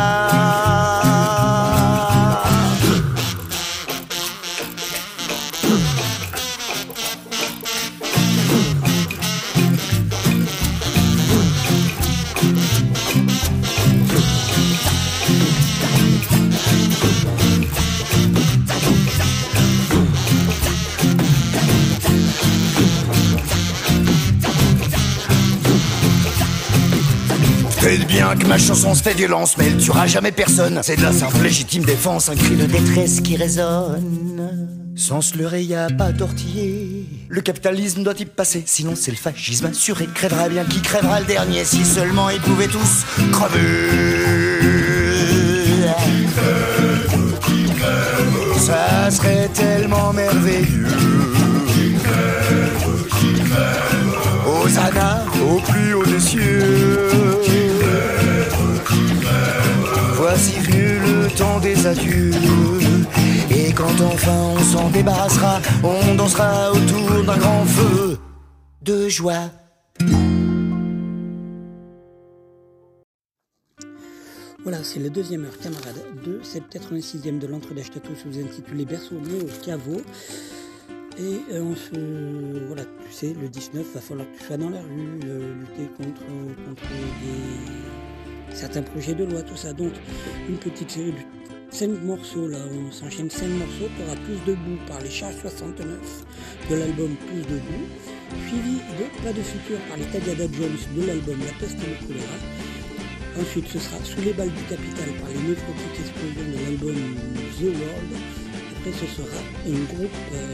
[27.86, 30.79] Faites bien que ma chanson se fait violence, mais elle tuera jamais personne.
[30.81, 34.89] C'est de la simple légitime défense, un cri de détresse qui résonne.
[34.95, 37.05] Sans se leurrer, y a pas tortiller.
[37.29, 40.07] Le capitalisme doit y passer, sinon c'est le fascisme assuré.
[40.11, 43.61] Crèvera bien qui crèvera le dernier, si seulement ils pouvaient tous crever.
[48.57, 50.88] Ça serait tellement merveilleux.
[54.47, 57.44] Hosanna au plus haut des cieux.
[60.38, 62.31] Voici venu le temps des adieux.
[63.49, 68.17] Et quand enfin on s'en débarrassera, on dansera autour d'un grand feu
[68.81, 69.49] de joie.
[74.63, 79.15] Voilà, c'est le deuxième heure, camarade, de cette 86e de l'entre d'Achetatou, vous intitulé Berceau
[79.15, 80.01] né au caveau.
[81.17, 82.65] Et euh, on se.
[82.67, 85.89] Voilà, tu sais, le 19, va falloir que tu sois dans la rue, euh, lutter
[85.95, 86.23] contre,
[86.65, 88.05] contre des,
[88.56, 89.74] certains projets de loi, tout ça.
[89.74, 89.91] Donc,
[90.49, 91.18] une petite série de
[91.70, 96.26] 5 morceaux, là, on s'enchaîne 5 morceaux, tu auras Plus debout par les chats 69
[96.70, 97.86] de l'album Plus debout,
[98.47, 102.08] suivi de Pas de futur par les Tagada Jones de l'album La peste et le
[102.08, 102.38] choléra.
[103.39, 106.95] Ensuite, ce sera Sous les balles du capital par les néphrotiques explosions de l'album
[107.60, 108.12] The World.
[108.78, 110.53] Après, ce sera un groupe euh,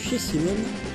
[0.00, 0.87] chez Simone.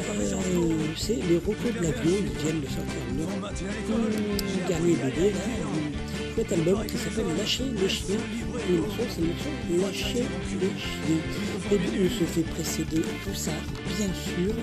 [0.00, 6.34] Euh, c'est les Rocos de l'avion, ils viennent de sortir leur dernier bébé, là, un
[6.34, 8.16] chouette album qui s'appelle Lâcher les chiens.
[8.68, 11.22] Le morceau, c'est le morceau Lâcher les chiens.
[11.70, 13.52] Et puis, on se fait précéder tout ça,
[13.96, 14.54] bien sûr,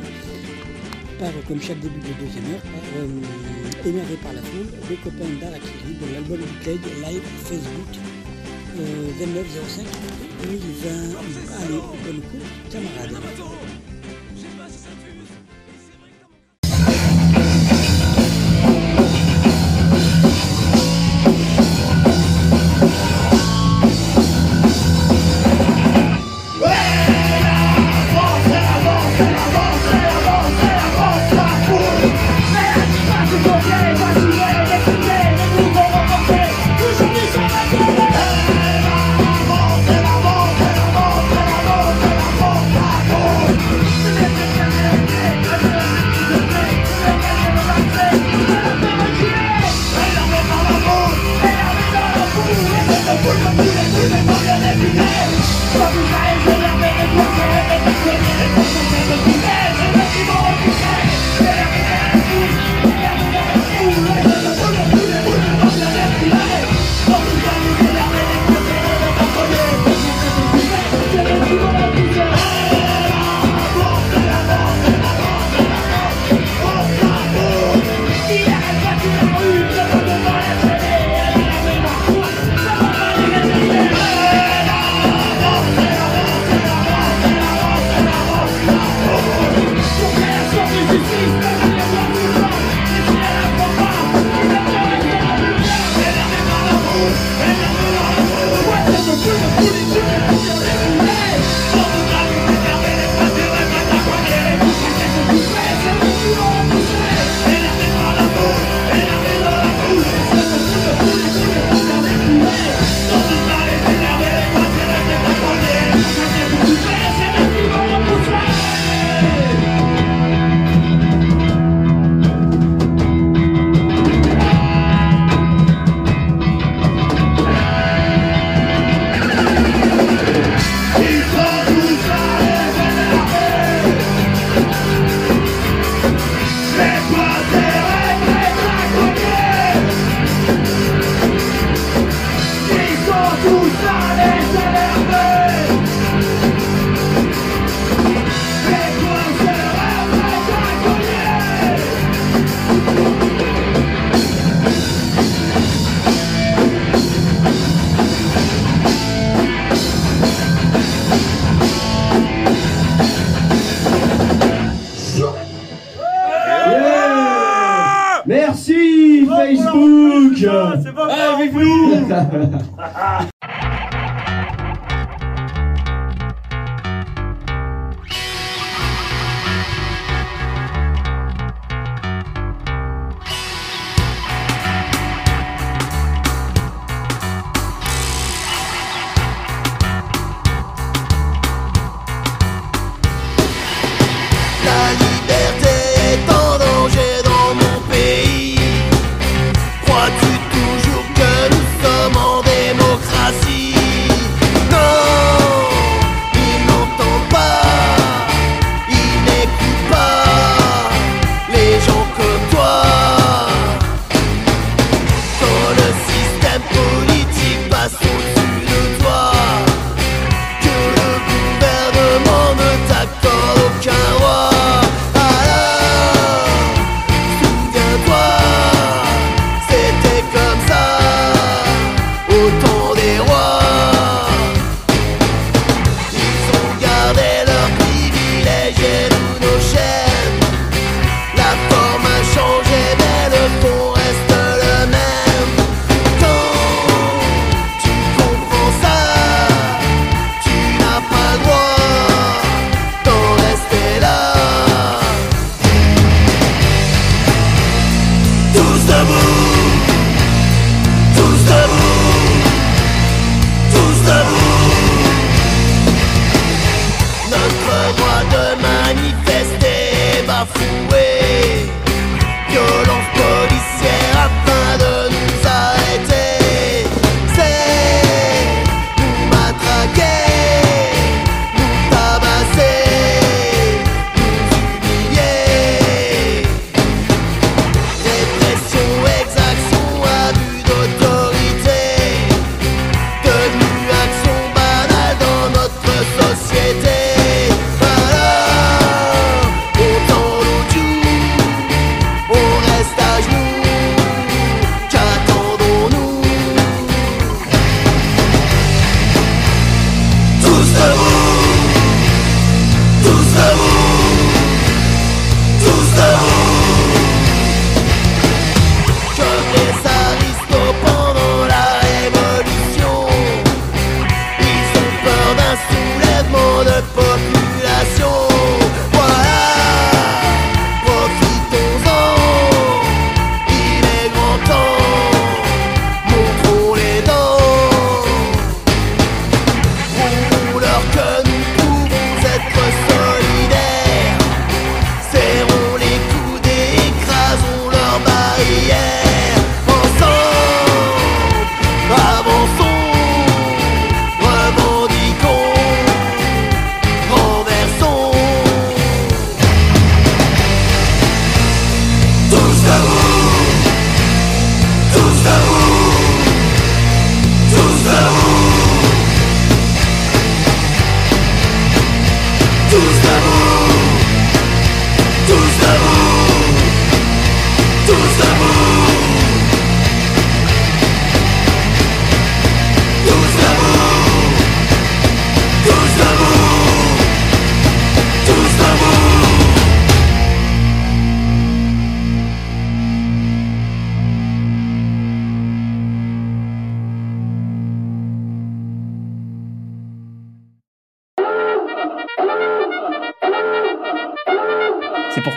[1.18, 5.32] par, comme chaque début de deuxième heure, par euh, Énervé par la foule, les copains
[5.40, 7.88] d'Arakiri de l'album Clegg live Facebook
[8.80, 9.86] euh, 29 05
[10.44, 10.90] 2020.
[11.64, 13.22] Allez, bonne écoute, camarades.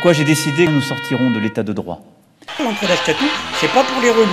[0.04, 1.98] Pourquoi j'ai décidé que nous sortirons de l'état de droit.
[2.62, 3.24] L'entrée d'Ashkatou,
[3.58, 4.28] c'est pas pour les relous.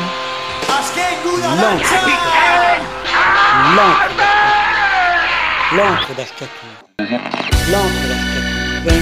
[5.77, 6.13] L'encre.
[6.17, 6.67] D'Ashkatou.
[6.99, 8.99] L'encre d'Ashkatou.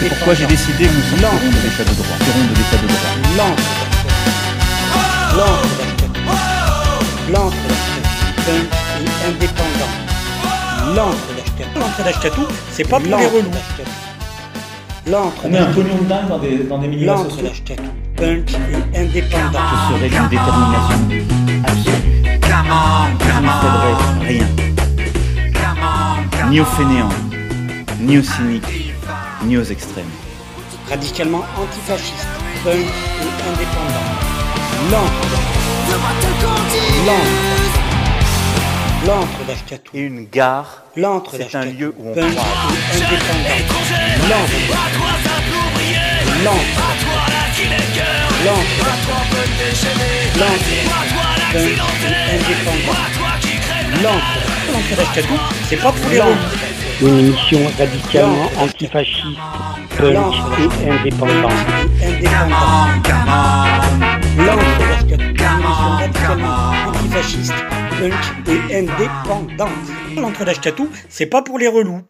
[0.00, 2.16] C'est pourquoi j'ai décidé que nous sortirons de l'état de droit.
[2.18, 3.14] Sortirons de l'état de droit.
[3.38, 3.62] L'encre.
[5.36, 6.22] L'encre d'Ashkatou.
[7.30, 8.10] L'encre d'Ashkatou.
[8.44, 8.66] Punk
[8.98, 9.94] et indépendant.
[10.96, 11.78] L'encre d'Ashkatou.
[11.78, 13.52] L'encre d'Ashkatou, c'est pas pour les relous.
[15.06, 17.42] L'encre On met un pognon de dingue dans des, dans des milieux sociaux.
[17.42, 17.82] d'Ashkatou.
[18.16, 18.52] Punk
[18.94, 19.58] et indépendant.
[19.70, 21.00] Ce serait d'une détermination
[21.66, 22.14] absolue.
[23.20, 24.48] Je ne rien.
[26.48, 27.08] Ni aux fainéants,
[28.00, 28.94] ni aux cyniques,
[29.44, 30.04] ni aux extrêmes.
[30.88, 32.28] Radicalement antifasciste.
[32.62, 34.08] Punk et indépendant.
[34.90, 35.10] L'encre
[37.06, 37.54] L'encre.
[39.06, 39.90] L'encre d'Ashkatou.
[39.92, 40.84] Et une gare,
[41.30, 42.14] c'est un lieu où on
[44.24, 44.88] Punk croit.
[44.88, 46.44] et indépendant.
[46.44, 46.80] L'encre.
[48.44, 48.64] L'encre.
[48.64, 48.88] L'encre.
[50.38, 50.74] L'encre.
[51.52, 53.02] punk et indépendant.
[54.02, 54.34] L'entre,
[54.72, 55.34] l'entre d'Ashkatou,
[55.68, 56.36] c'est pas pour les relous.
[57.02, 59.38] Une émission radicalement antifasciste,
[59.98, 61.52] punk et indépendante.
[62.02, 62.88] Indépendant.
[64.38, 65.28] L'entre d'Ashkatou,
[66.32, 66.44] une
[66.88, 67.54] antifasciste,
[68.00, 69.70] punk et indépendante.
[70.16, 72.00] L'entre d'Ashkatou, c'est pas pour les relous.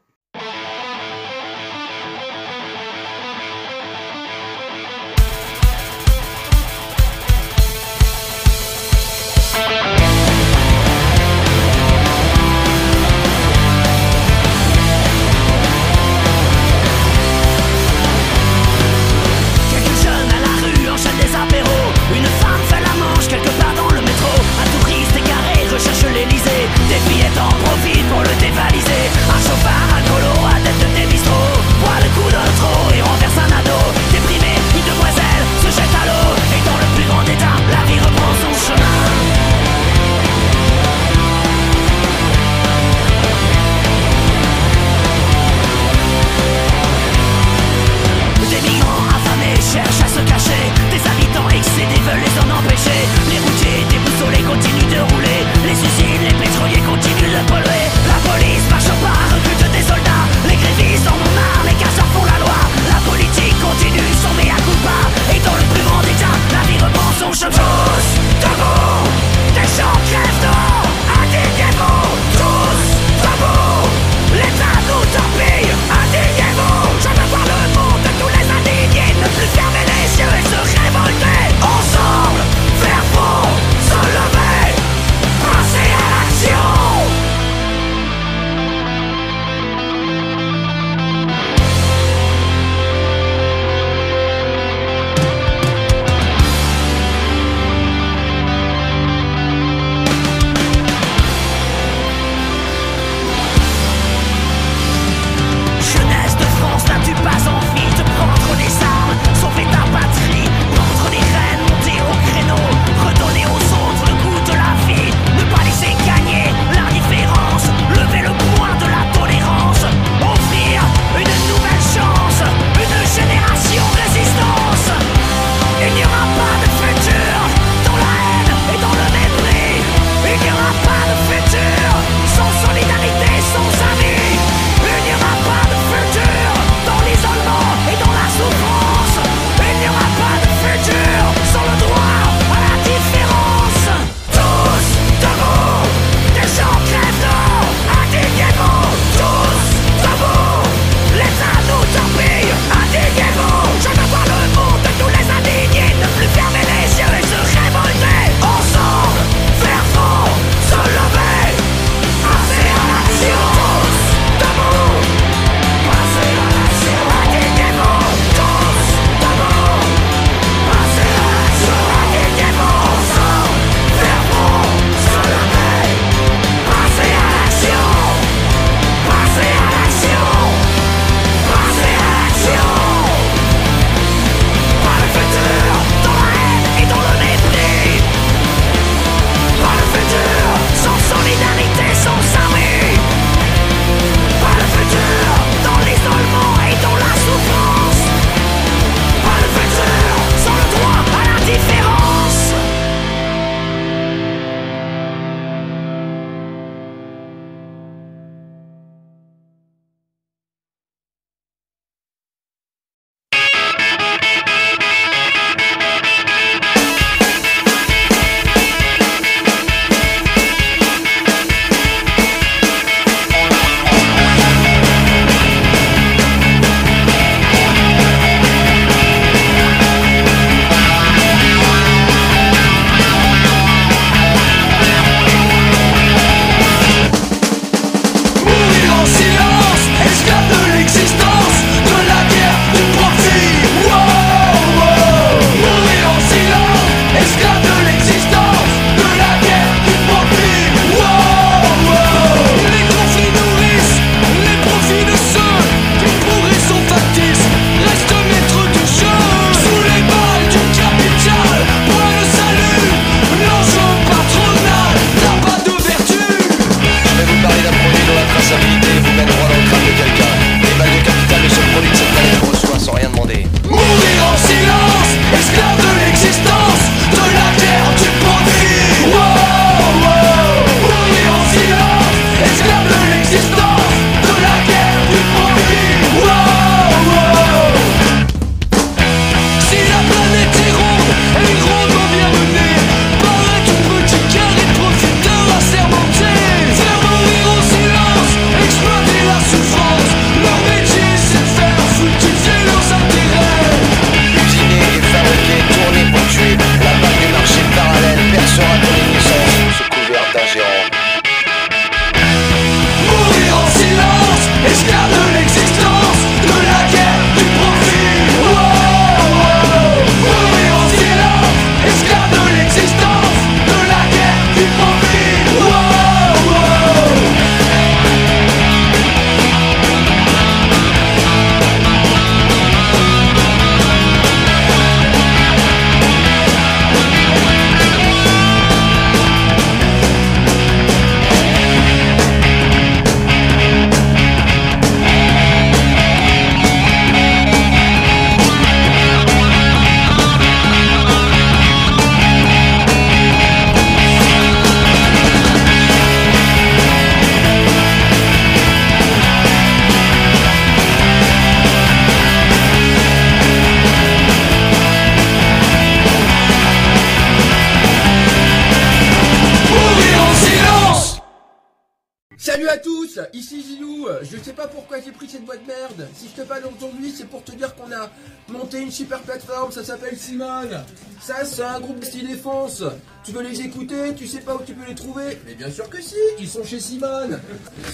[383.25, 385.89] Tu veux les écouter, tu sais pas où tu peux les trouver Mais bien sûr
[385.89, 387.41] que si, ils sont chez Simone.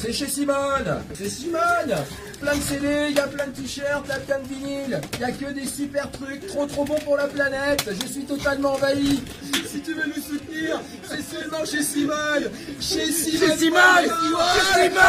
[0.01, 1.03] C'est chez Simone.
[1.15, 1.95] C'est Simone.
[2.41, 5.01] Plein de CD, il y a plein de t-shirts, il y a plein de vinyles.
[5.15, 7.89] Il y a que des super trucs, trop trop bons pour la planète.
[8.03, 9.23] Je suis totalement envahi.
[9.71, 12.51] Si tu veux nous soutenir, c'est seulement chez Simone.
[12.81, 13.49] Chez Simone.
[13.49, 13.81] Chez Simone.
[14.03, 15.01] Chez Simone.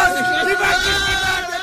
[0.45, 1.60] Chez Simone.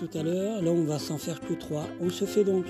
[0.00, 0.62] Tout à l'heure.
[0.62, 1.86] Là, on va s'en faire que trois.
[2.00, 2.64] On se fait donc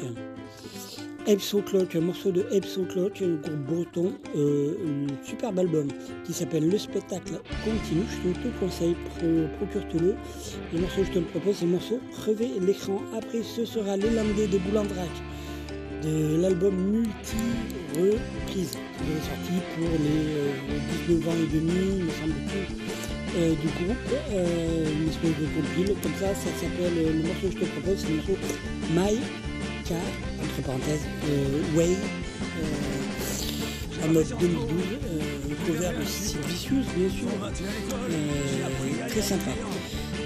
[1.26, 4.74] Epso Clock, un morceau de Epso Clock, un groupe breton, euh,
[5.08, 5.88] un superbe album
[6.24, 8.04] qui s'appelle Le spectacle continue.
[8.24, 10.14] Je te le conseille, pro- procure-te-le.
[10.72, 13.00] Le morceau je te le propose, c'est le morceau Crever l'écran.
[13.16, 15.08] Après, ce sera Les Landais de Boulandrac
[16.02, 20.52] de l'album Multi-Reprise sorti pour les euh,
[21.08, 22.10] 19 ans et demi,
[23.36, 23.96] euh, du groupe.
[24.32, 27.64] Euh, une espèce de compile comme ça, ça s'appelle, euh, le morceau que je te
[27.64, 28.36] propose, c'est le morceau
[28.94, 29.18] My
[29.84, 29.92] K,
[30.42, 31.06] entre parenthèses,
[31.74, 31.96] Way,
[34.02, 34.70] en mode 2012,
[35.04, 35.20] euh,
[35.66, 36.02] cover de
[36.48, 37.28] Vicious, bien sûr,
[39.08, 39.50] très sympa.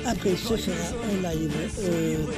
[0.06, 1.51] Après, ce sera un live,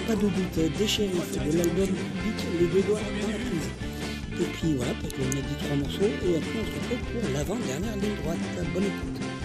[0.07, 3.69] pas de doute, des shérifs de l'album Public, les deux doigts dans la prise.
[4.39, 7.33] Et puis voilà, parce qu'on a dit trois morceaux, et après on se retrouve pour
[7.33, 8.39] l'avant-dernière ligne droite.
[8.75, 9.36] Bonne écoute.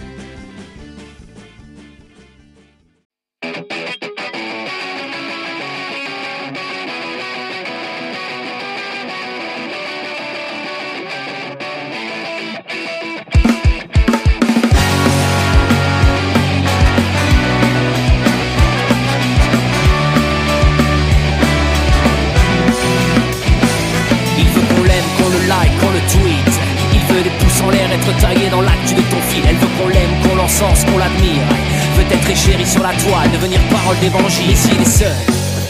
[34.04, 35.12] Et s'il est seul,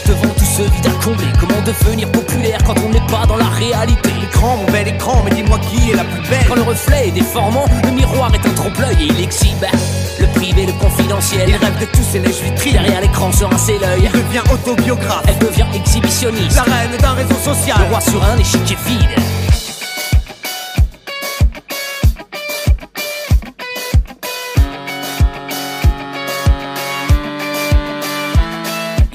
[0.07, 3.45] devant tout ce vide à combler, comment devenir populaire quand on n'est pas dans la
[3.45, 4.09] réalité?
[4.19, 7.11] L'écran, mon bel écran, mais dis-moi qui est la plus belle Quand le reflet est
[7.11, 9.63] déformant, le miroir est un trompe-l'œil et il exhibe
[10.19, 11.47] le privé, le confidentiel.
[11.47, 12.73] Il rêve de tous ces lèches vitrines.
[12.73, 14.03] Derrière l'écran se rince l'œil.
[14.03, 15.25] Il devient autobiographe.
[15.27, 16.55] Elle devient exhibitionniste.
[16.55, 17.77] La reine d'un réseau social.
[17.79, 19.42] Le roi sur un échiquier vide.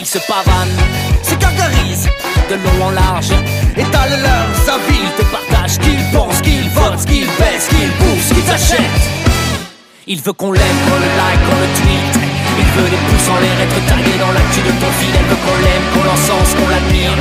[0.08, 0.78] Se pavanent,
[1.22, 2.08] se gargarisent
[2.48, 3.28] de long en large,
[3.76, 8.32] étalent leur sa vie, ils te partagent qu'ils pensent, qu'ils votent, qu'ils baissent, qu'ils poussent,
[8.32, 9.04] qu'ils achètent.
[10.06, 12.14] Il veut qu'on l'aime, qu'on le like, qu'on le tweet.
[12.56, 15.12] Il veut des pouces en l'air, être tagué dans l'actu de ton fil.
[15.12, 17.12] Elle veut qu'on l'aime, qu'on l'encense, qu'on l'admire.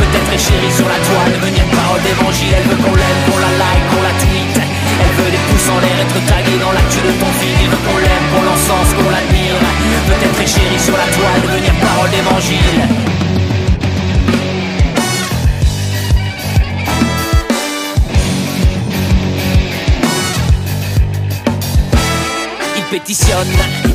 [0.00, 2.56] Peut-être chérie sur la toile, devenir parole d'évangile.
[2.56, 4.69] Elle veut qu'on l'aime, qu'on la like, qu'on la tweet.
[5.00, 7.56] Elle veut des pouces en l'air, être tagué dans l'actu de ton fil.
[7.62, 9.56] Il veut qu'on l'aime, qu'on l'encense, qu'on l'admire.
[10.06, 12.80] Peut-être chérie sur la toile, devenir parole d'évangile.
[22.76, 23.46] Il pétitionne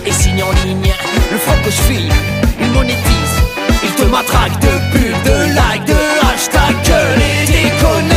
[0.05, 0.93] et signe en ligne
[1.31, 2.13] le franc que je filme.
[2.61, 3.35] Il monétise,
[3.83, 5.93] il te matraque de pubs, de likes, de
[6.25, 8.14] hashtags, que les déconnecte.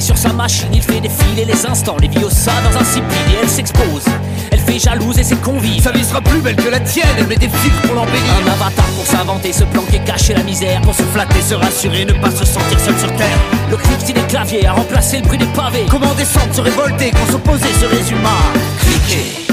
[0.00, 3.48] Sur sa machine, il fait défiler les instants, les sein dans un sipide et elle
[3.48, 4.04] s'expose.
[4.52, 5.82] Elle fait jalouse et ses convives.
[5.82, 8.20] Sa vie sera plus belle que la tienne, elle met des filtres pour l'embellir.
[8.44, 10.80] Un avatar pour s'inventer, se planquer, cacher la misère.
[10.82, 13.38] Pour se flatter, se rassurer, ne pas se sentir seul sur terre.
[13.70, 15.86] Le clic des claviers a remplacé le bruit des pavés.
[15.90, 19.45] Comment descendre, se révolter quand s'opposer se résume à cliquer.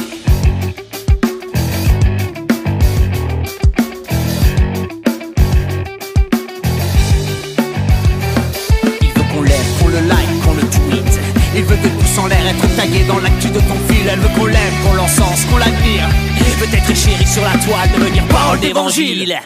[16.73, 19.39] Peut-être chéri sur la toile, devenir parole d'évangile.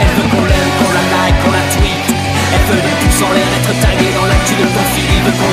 [0.00, 2.16] Elle veut qu'on la like, qu'on la tweet.
[2.54, 5.04] Elle veut de tous en l'air être tagué dans l'actu de ton fil.
[5.18, 5.52] Il veut qu'on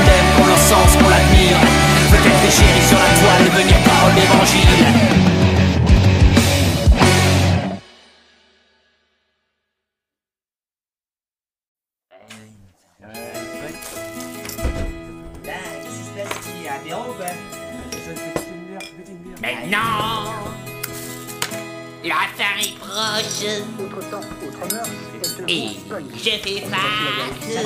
[26.18, 27.66] je fais face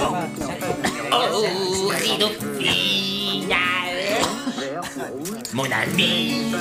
[1.12, 2.30] au rideau
[2.60, 3.58] final.
[5.54, 6.54] Mon ami,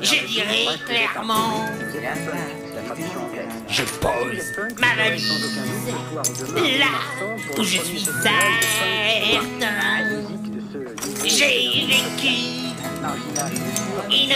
[0.00, 1.66] je dirais clairement,
[3.68, 4.42] je pose
[4.80, 5.54] ma valise
[6.78, 6.94] là
[7.58, 8.88] où je suis certain.
[11.24, 12.34] J'ai vécu
[14.10, 14.34] une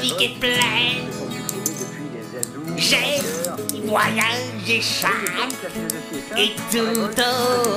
[0.00, 1.08] vie qui est pleine.
[2.76, 3.20] J'ai
[3.88, 5.12] voyagé chaque
[6.36, 7.00] et tout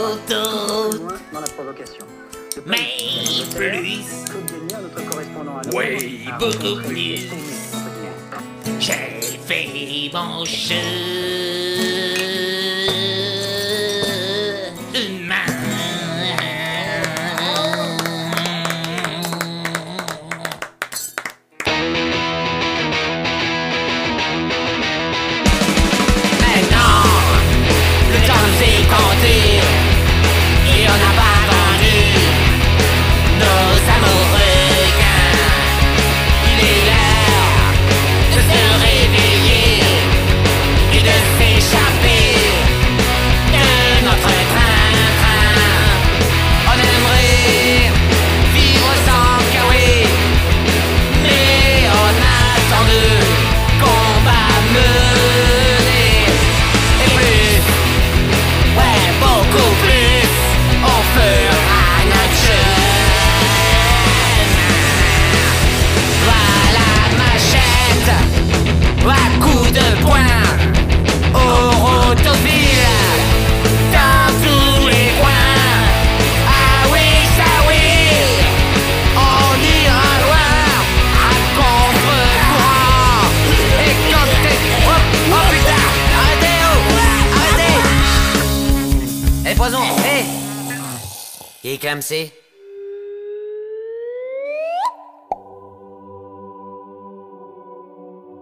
[0.03, 1.07] autour.
[2.65, 2.77] Mais
[3.55, 4.03] plus,
[5.73, 7.29] oui, beaucoup plus.
[8.79, 11.71] J'ai fait mon chemin.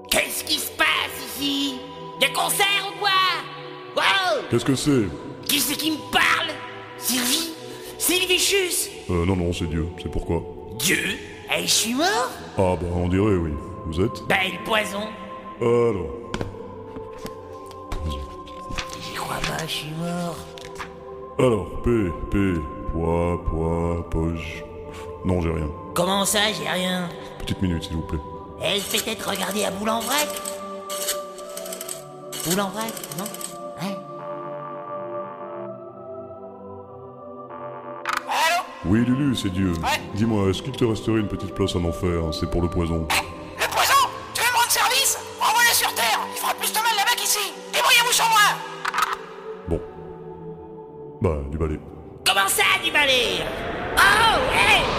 [0.10, 0.86] Qu'est-ce qui se passe
[1.38, 1.76] ici?
[2.20, 3.10] Des concerts ou quoi?
[3.96, 4.44] Wow!
[4.50, 5.08] Qu'est-ce que c'est?
[5.48, 6.50] Qui c'est qui me parle?
[6.98, 7.52] Sylvie?
[7.98, 9.88] Sylvie Chus Euh, non, non, c'est Dieu.
[10.02, 10.42] C'est pourquoi?
[10.78, 11.18] Dieu?
[11.56, 12.30] Eh, je suis mort?
[12.58, 13.52] Ah, bah, on dirait, oui.
[13.86, 14.24] Vous êtes?
[14.28, 15.08] Ben, le poison.
[15.62, 16.32] Alors.
[19.02, 20.38] J'y crois pas, je suis mort.
[21.38, 21.90] Alors, P,
[22.32, 22.38] P,
[22.92, 24.64] poids, poids, poche.
[25.26, 25.70] Non, j'ai rien.
[25.94, 27.10] Comment ça, j'ai rien?
[27.40, 28.20] Petite minute, s'il vous plaît.
[28.62, 30.28] Elle peut-être regarder à boule en vrac?
[32.46, 33.26] Boule en vrac, non?
[33.82, 33.96] Hein
[38.86, 39.74] Oui, Lulu, c'est Dieu.
[40.16, 43.08] Dis-moi, est-ce qu'il te resterait une petite place en enfer C'est pour le poison.
[43.58, 44.10] Le poison!
[44.34, 45.20] Tu veux me rendre service?
[45.40, 46.20] Renvoie-le sur Terre!
[46.34, 47.54] Il fera plus de mal là-bas qu'ici!
[47.74, 48.40] Débrouillez-vous sans moi!
[51.22, 51.78] Bah, du balai.
[52.32, 53.42] Comment ça, du balai
[53.98, 54.99] Oh Hey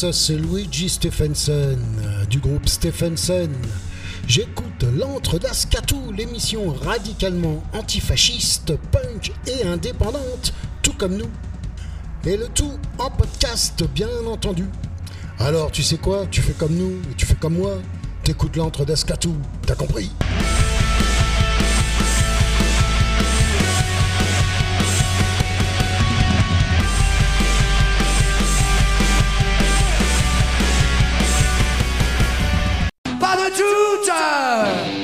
[0.00, 3.48] tous, c'est Luigi Stephenson euh, du groupe Stephenson.
[4.26, 10.52] J'écoute l'antre d'Ascatou, l'émission radicalement antifasciste, punk et indépendante,
[10.82, 11.30] tout comme nous.
[12.26, 14.66] Et le tout en podcast, bien entendu.
[15.38, 16.26] Alors, tu sais quoi?
[16.30, 17.78] Tu fais comme nous tu fais comme moi.
[18.24, 20.10] T'écoutes l'antre d'Ascatou, t'as compris?
[33.48, 34.97] Pas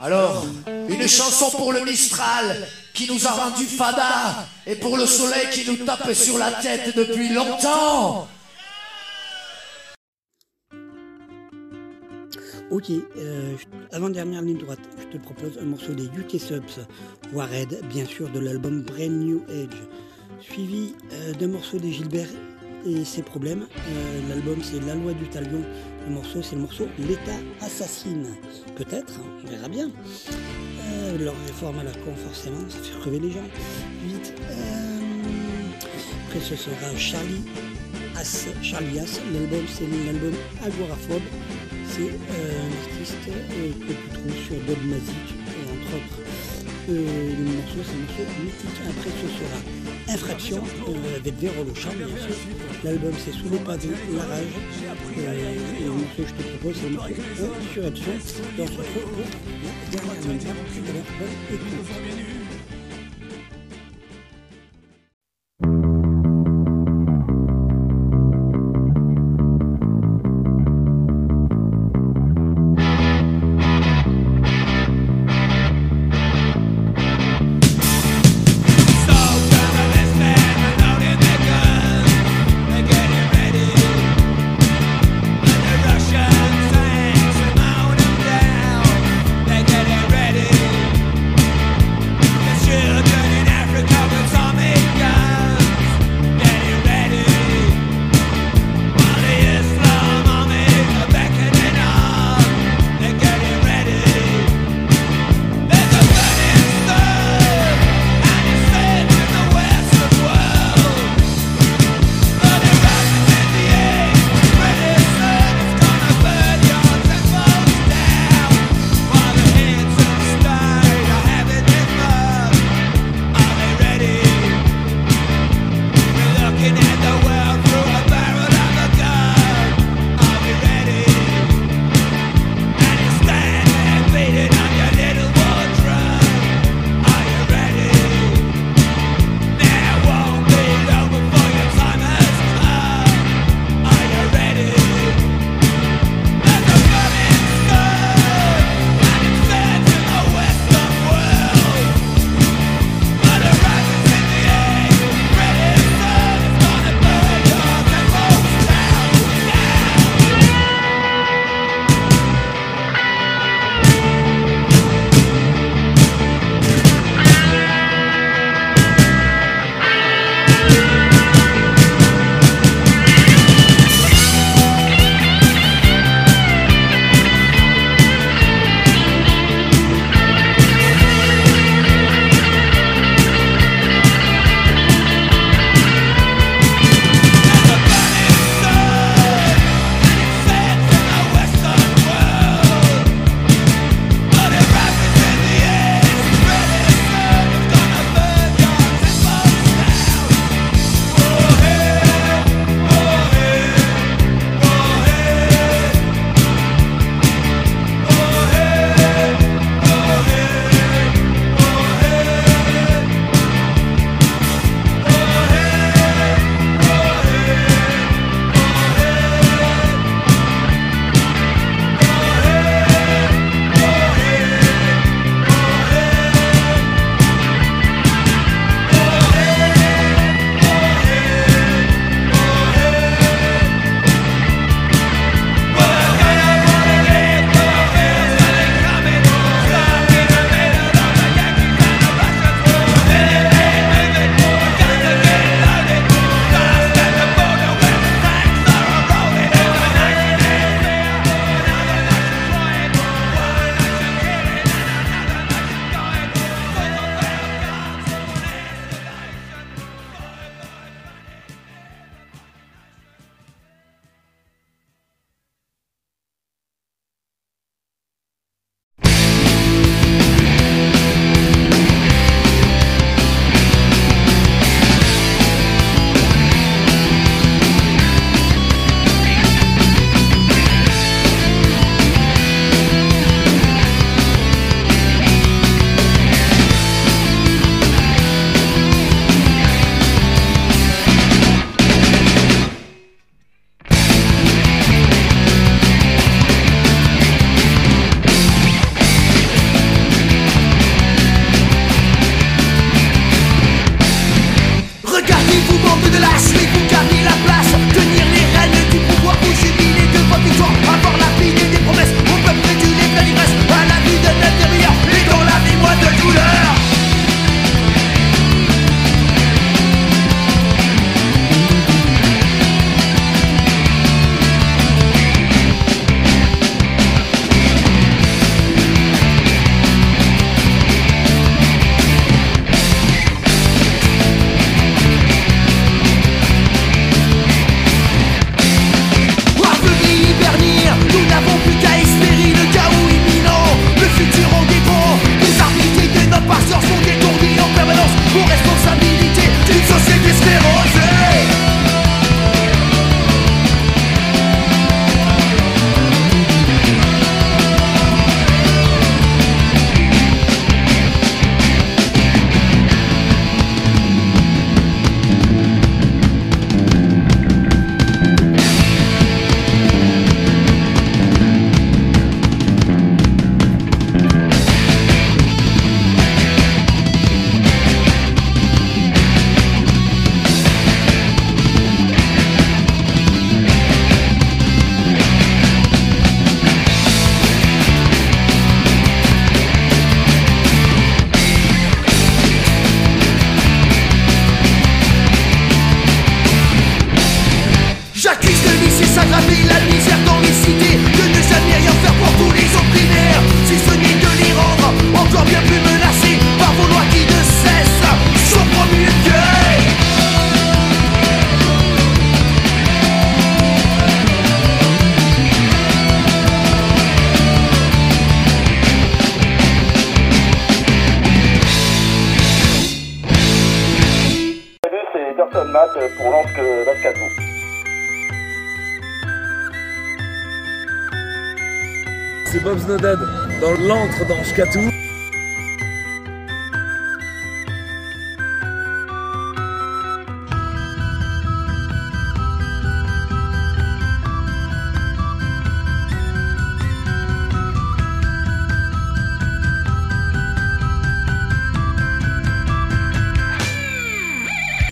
[0.00, 0.46] Alors,
[0.88, 5.68] une chanson pour le Mistral qui nous a rendu fada et pour le soleil qui
[5.68, 8.28] nous tape sur la tête depuis longtemps.
[12.70, 13.56] Ok, euh,
[13.92, 16.86] avant-dernière ligne droite, je te propose un morceau des UK Subs,
[17.32, 19.80] Warhead, bien sûr, de l'album Brand New Age,
[20.40, 22.28] suivi euh, d'un morceau des Gilbert
[22.86, 23.66] et ses problèmes.
[23.76, 25.62] Euh, L'album c'est La loi du talion,
[26.06, 28.26] le morceau c'est le morceau L'État assassine.
[28.76, 29.90] Peut-être, hein, on verra bien.
[31.18, 33.48] Leur réforme à la con, forcément, ça fait crever les gens.
[34.04, 34.32] Vite.
[34.50, 35.00] euh,
[36.26, 37.42] après ce sera Charlie
[38.16, 40.34] As, Charlie As, l'album c'est l'album
[40.64, 41.22] Agoraphobe.
[41.88, 45.28] C'est euh, un artiste que tu trouves sur Bob Mazik,
[45.72, 46.18] entre autres.
[46.88, 48.80] Le morceau, c'est un morceau mythique.
[48.88, 49.58] Après, ce sera
[50.10, 52.34] Infraction, euh, avec le chant, bien sûr.
[52.82, 54.44] L'album, c'est Sous les pavés, La Rage.
[55.18, 57.12] Euh, et le morceau que je te propose, c'est le morceau
[57.68, 58.12] Insurrection.
[58.58, 60.54] Et on se retrouve pour la dernière
[61.52, 62.37] écoute.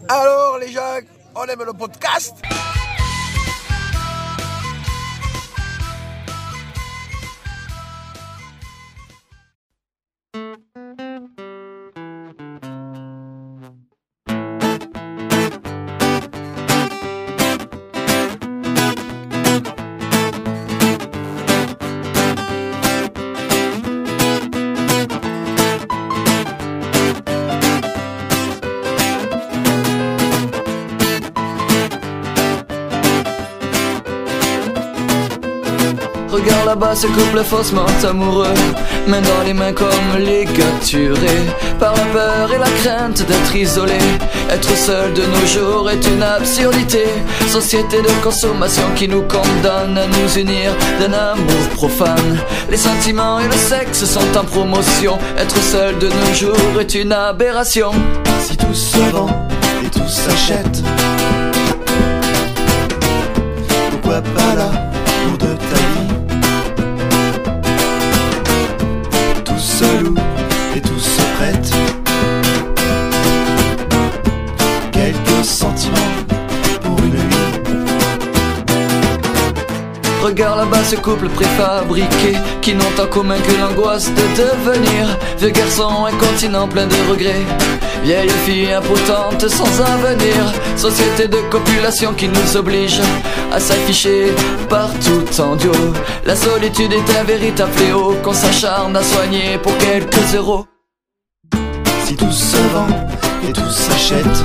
[0.09, 0.81] Alors les gens,
[1.35, 2.35] on aime le podcast
[36.79, 38.55] là-bas ce couple faussement amoureux
[39.07, 41.47] Main dans les mains comme les capturés
[41.79, 43.99] Par la peur et la crainte d'être isolé
[44.51, 47.05] Être seul de nos jours est une absurdité.
[47.49, 52.39] Société de consommation qui nous condamne à nous unir d'un amour profane.
[52.71, 55.19] Les sentiments et le sexe sont en promotion.
[55.39, 57.91] Être seul de nos jours est une aberration.
[58.41, 59.31] Si tout se vend
[59.85, 60.83] et tout s'achète
[63.91, 64.86] Pourquoi pas l'amour
[80.37, 86.05] Regarde là-bas ce couple préfabriqué Qui n'ont en commun que l'angoisse de devenir Vieux garçon
[86.05, 87.47] incontinent plein de regrets.
[88.03, 93.01] Vieille fille impotente sans avenir Société de copulation qui nous oblige
[93.51, 94.27] À s'afficher
[94.69, 95.73] partout en duo.
[96.27, 100.67] La solitude est un véritable fléau Qu'on s'acharne à soigner pour quelques euros.
[102.05, 102.89] Si tout se vend
[103.49, 104.45] et tout s'achète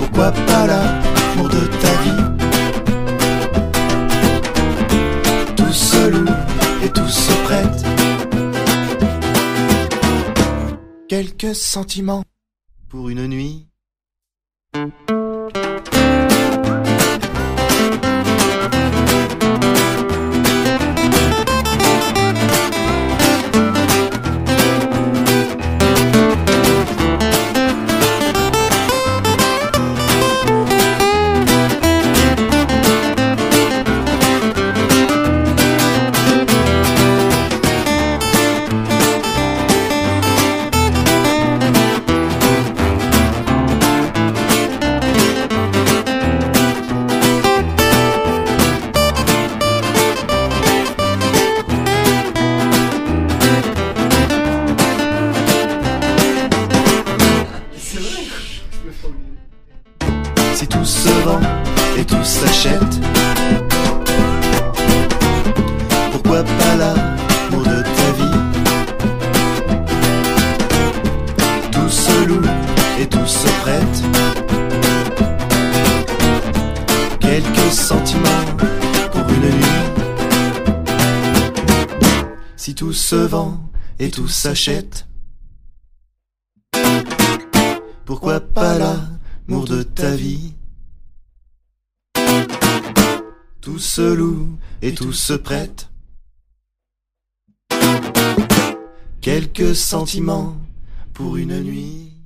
[0.00, 1.07] Pourquoi pas l'amour
[7.48, 7.84] prête
[11.08, 12.22] Quelques sentiments.
[12.90, 13.66] Pour une nuit
[84.10, 85.06] tout s'achète.
[88.04, 90.54] Pourquoi pas l'amour de ta vie?
[93.60, 95.90] Tout se loue et tout se prête.
[99.20, 100.56] Quelques sentiments
[101.12, 102.17] pour une nuit.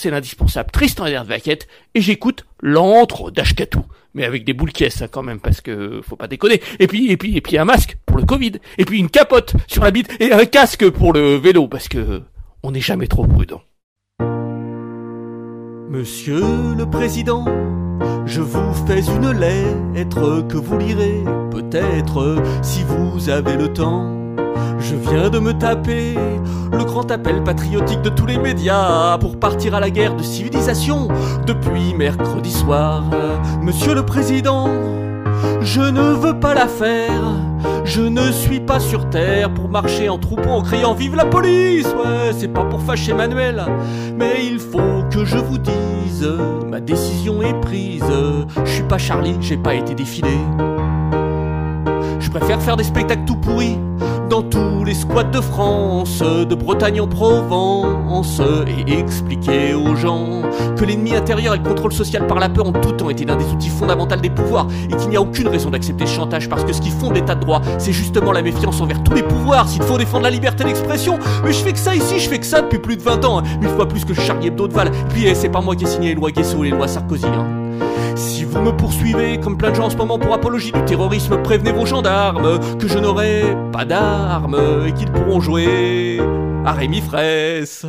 [0.00, 3.84] C'est l'indispensable Tristan Vaquette et j'écoute l'antre d'Ashkatou.
[4.14, 6.62] Mais avec des boules caisses hein, quand même parce que faut pas déconner.
[6.78, 9.54] Et puis et puis et puis un masque pour le Covid et puis une capote
[9.66, 12.22] sur la bite et un casque pour le vélo parce que
[12.62, 13.60] on n'est jamais trop prudent.
[15.90, 16.40] Monsieur
[16.76, 17.44] le Président,
[18.24, 24.19] je vous fais une lettre que vous lirez peut-être si vous avez le temps.
[24.90, 26.16] Je viens de me taper
[26.72, 31.06] le grand appel patriotique de tous les médias pour partir à la guerre de civilisation
[31.46, 33.04] depuis mercredi soir.
[33.62, 34.68] Monsieur le Président,
[35.60, 37.22] je ne veux pas la faire.
[37.84, 41.86] Je ne suis pas sur terre pour marcher en troupeau en criant Vive la police
[41.86, 43.64] Ouais, c'est pas pour fâcher Manuel,
[44.16, 46.28] mais il faut que je vous dise
[46.68, 48.02] ma décision est prise.
[48.64, 50.36] Je suis pas Charlie, j'ai pas été défilé.
[52.20, 53.78] Je préfère faire des spectacles tout pourris
[54.28, 58.40] dans tous les squats de France, de Bretagne en Provence,
[58.86, 60.42] et expliquer aux gens
[60.76, 63.34] que l'ennemi intérieur et le contrôle social par la peur ont tout temps été l'un
[63.36, 66.62] des outils fondamentaux des pouvoirs et qu'il n'y a aucune raison d'accepter ce chantage parce
[66.64, 69.68] que ce qui fonde l'état de droit, c'est justement la méfiance envers tous les pouvoirs.
[69.68, 72.46] S'il faut défendre la liberté d'expression, mais je fais que ça ici, je fais que
[72.46, 73.42] ça depuis plus de 20 ans, hein.
[73.60, 74.90] mille fois plus que Charlie Hebdo de Val.
[75.08, 77.26] Puis c'est pas moi qui ai signé les lois Guesso et les lois Sarkozy.
[77.26, 77.59] hein.
[78.16, 81.40] Si vous me poursuivez, comme plein de gens en ce moment pour apologie du terrorisme,
[81.42, 86.20] prévenez vos gendarmes que je n'aurai pas d'armes et qu'ils pourront jouer
[86.64, 87.86] à Rémi Fraisse.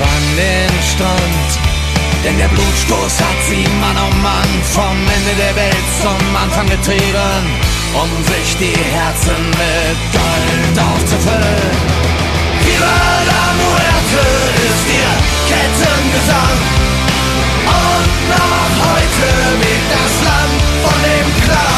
[0.00, 1.50] An den Strand.
[2.24, 7.42] Denn der Blutstoß hat sie Mann um Mann vom Ende der Welt zum Anfang getrieben,
[7.94, 11.76] um sich die Herzen mit Gold aufzufüllen.
[12.64, 12.98] Viva
[13.30, 14.24] la Muerte
[14.68, 15.14] ist ihr
[15.48, 16.58] Kettengesang.
[17.68, 19.28] Und noch heute
[19.62, 21.77] weht das Land von dem Klang.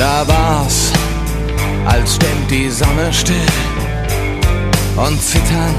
[0.00, 0.90] Da war's,
[1.84, 3.52] als stand die Sonne still
[4.96, 5.74] und zittern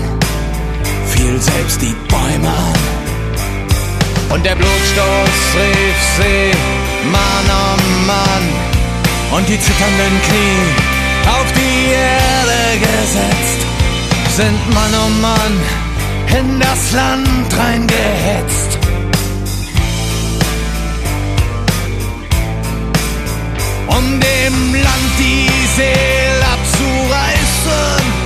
[1.07, 2.81] fiel selbst die Bäume an.
[4.30, 6.52] Und der Blutstoß rief sie
[7.11, 8.45] Mann um Mann
[9.38, 10.69] und die zitternden Knie
[11.27, 13.61] auf die Erde gesetzt
[14.38, 15.53] sind Mann um Mann
[16.39, 18.70] in das Land reingehetzt.
[24.02, 28.20] Um dem Land die Seele abzureißen,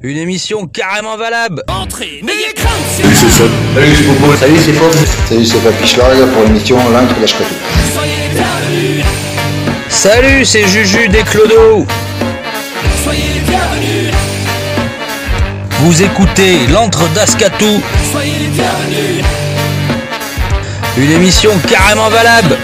[0.00, 1.62] Une émission carrément valable.
[1.68, 3.48] Entrez, n'ayez crainte, Salut c'est Sean.
[3.74, 4.36] Salut c'est Popo.
[4.36, 4.96] Salut c'est Fox.
[5.28, 7.54] Salut c'est Papy pour l'émission L'Intre d'Ashkatou.
[7.94, 9.04] soyez les bienvenus,
[9.88, 11.84] Salut, c'est Juju des Clodos.
[13.02, 14.14] soyez les bienvenus,
[15.80, 17.80] Vous écoutez l'antre d'Ascatou,
[18.12, 19.24] soyez les bienvenus.
[20.96, 22.56] une émission carrément valable.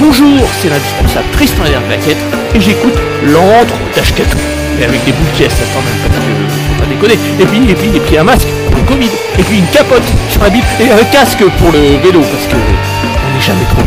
[0.00, 2.18] Bonjour, c'est l'indispensable Tristan Herbaquette
[2.54, 2.94] et j'écoute
[3.26, 4.36] l'antre d'Ashkatou.
[4.78, 6.32] Mais avec des boules de caisse, quand même, parce que
[6.68, 7.18] faut pas déconner.
[7.38, 9.10] Et puis, et puis, et puis un masque pour le Covid.
[9.38, 12.56] Et puis une capote sur la bite et un casque pour le vélo, parce que
[12.56, 13.82] on n'est jamais trop.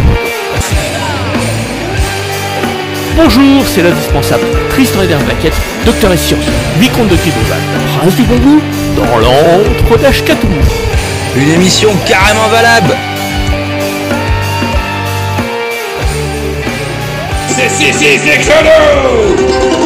[3.17, 5.55] Bonjour, c'est l'indispensable Tristan Herbaquette,
[5.85, 6.45] docteur et sciences,
[6.79, 7.57] vicomte de Thibaudal,
[7.99, 8.61] prince du bon goût,
[8.95, 10.47] dans l'antre d'Ashkatou.
[11.35, 12.95] Une émission carrément valable.
[17.57, 18.19] c'est Sissis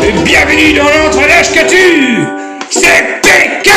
[0.03, 2.25] Et bienvenue dans l'entre-neige que tu
[2.69, 3.71] C'est pick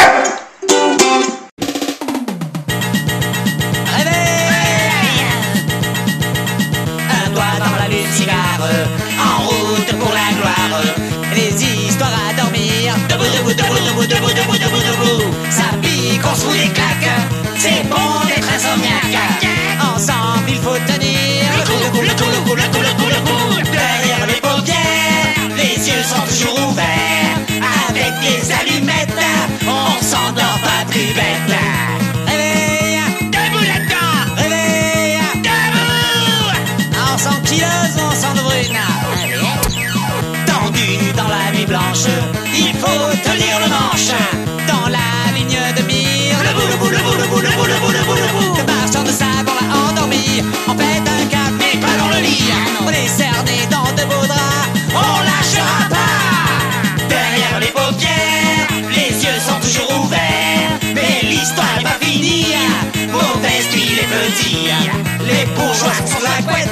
[64.34, 64.76] bourgeoisia,
[65.20, 66.68] les bourgeois sont la couette,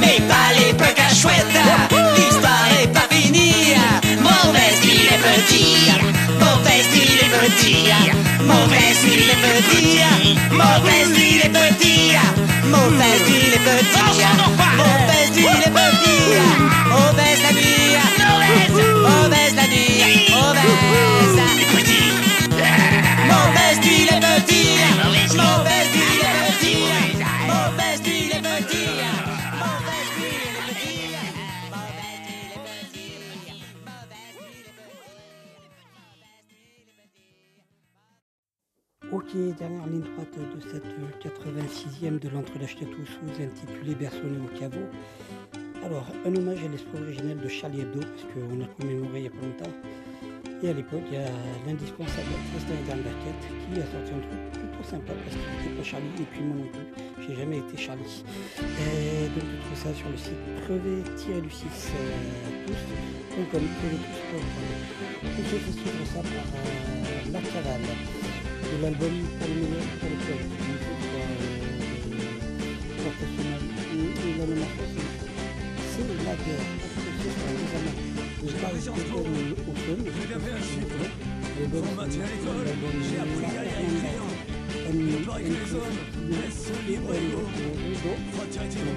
[0.00, 0.72] mais pas les
[1.14, 1.46] chouette,
[2.16, 3.74] L'histoire est pas finie,
[4.20, 5.90] mauvais il est petit,
[6.38, 7.90] mauvais il est petit,
[8.42, 10.00] mauvais il est petit,
[10.52, 12.12] mauvais il est petit,
[12.66, 14.16] mauvais il est petit,
[14.76, 16.14] mauvais il est petit,
[16.90, 17.94] mauvaise la nuit
[19.02, 19.54] mauvaise.
[19.56, 21.03] La nuit mauvaise.
[39.12, 40.84] Ok, dernière ligne droite de cette
[41.22, 44.86] 86e de l'entre d'Ashkatou sous-intitulé Berceau au caveau.
[45.84, 49.28] Alors, un hommage à l'esprit originel de Charlie Hebdo, parce qu'on a commémoré il n'y
[49.28, 50.03] a pas longtemps.
[50.64, 51.28] Et à l'époque, il y a
[51.66, 56.08] l'indispensable Tristan Garnaquette qui a sorti un truc plutôt sympa parce qu'il n'était pas Charlie
[56.18, 56.88] et puis moi non plus.
[57.20, 58.24] J'ai jamais été Charlie.
[58.56, 62.64] Et donc tu trouves ça sur le site crever-du-6 euh,
[63.52, 63.92] comme pour
[65.20, 70.08] Donc j'ai fait suivre ça par euh, La Cavale de l'album pour le meilleur pour
[70.08, 70.16] le.
[73.04, 73.60] Professionnel
[75.92, 76.66] c'est la guerre.
[77.20, 78.03] C'est
[78.46, 80.04] j'ai pas au film.
[80.04, 81.00] J'ai fait un chiffre.
[81.70, 82.68] Pour maintenir l'école,
[83.02, 84.24] j'ai appris à y aller
[84.84, 86.00] que les hommes,
[86.30, 87.42] laisse libre et go.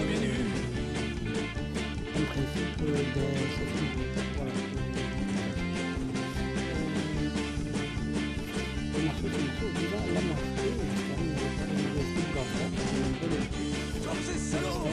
[14.05, 14.89] comme ces salauds,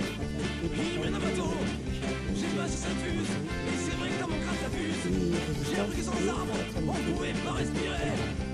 [0.64, 1.84] ils un bateau.
[2.35, 3.29] Je sais pas si ça fuse
[3.65, 7.33] Mais c'est vrai que dans mon crâne ça fuse J'ai appris sans armes On pouvait
[7.45, 8.44] pas respirer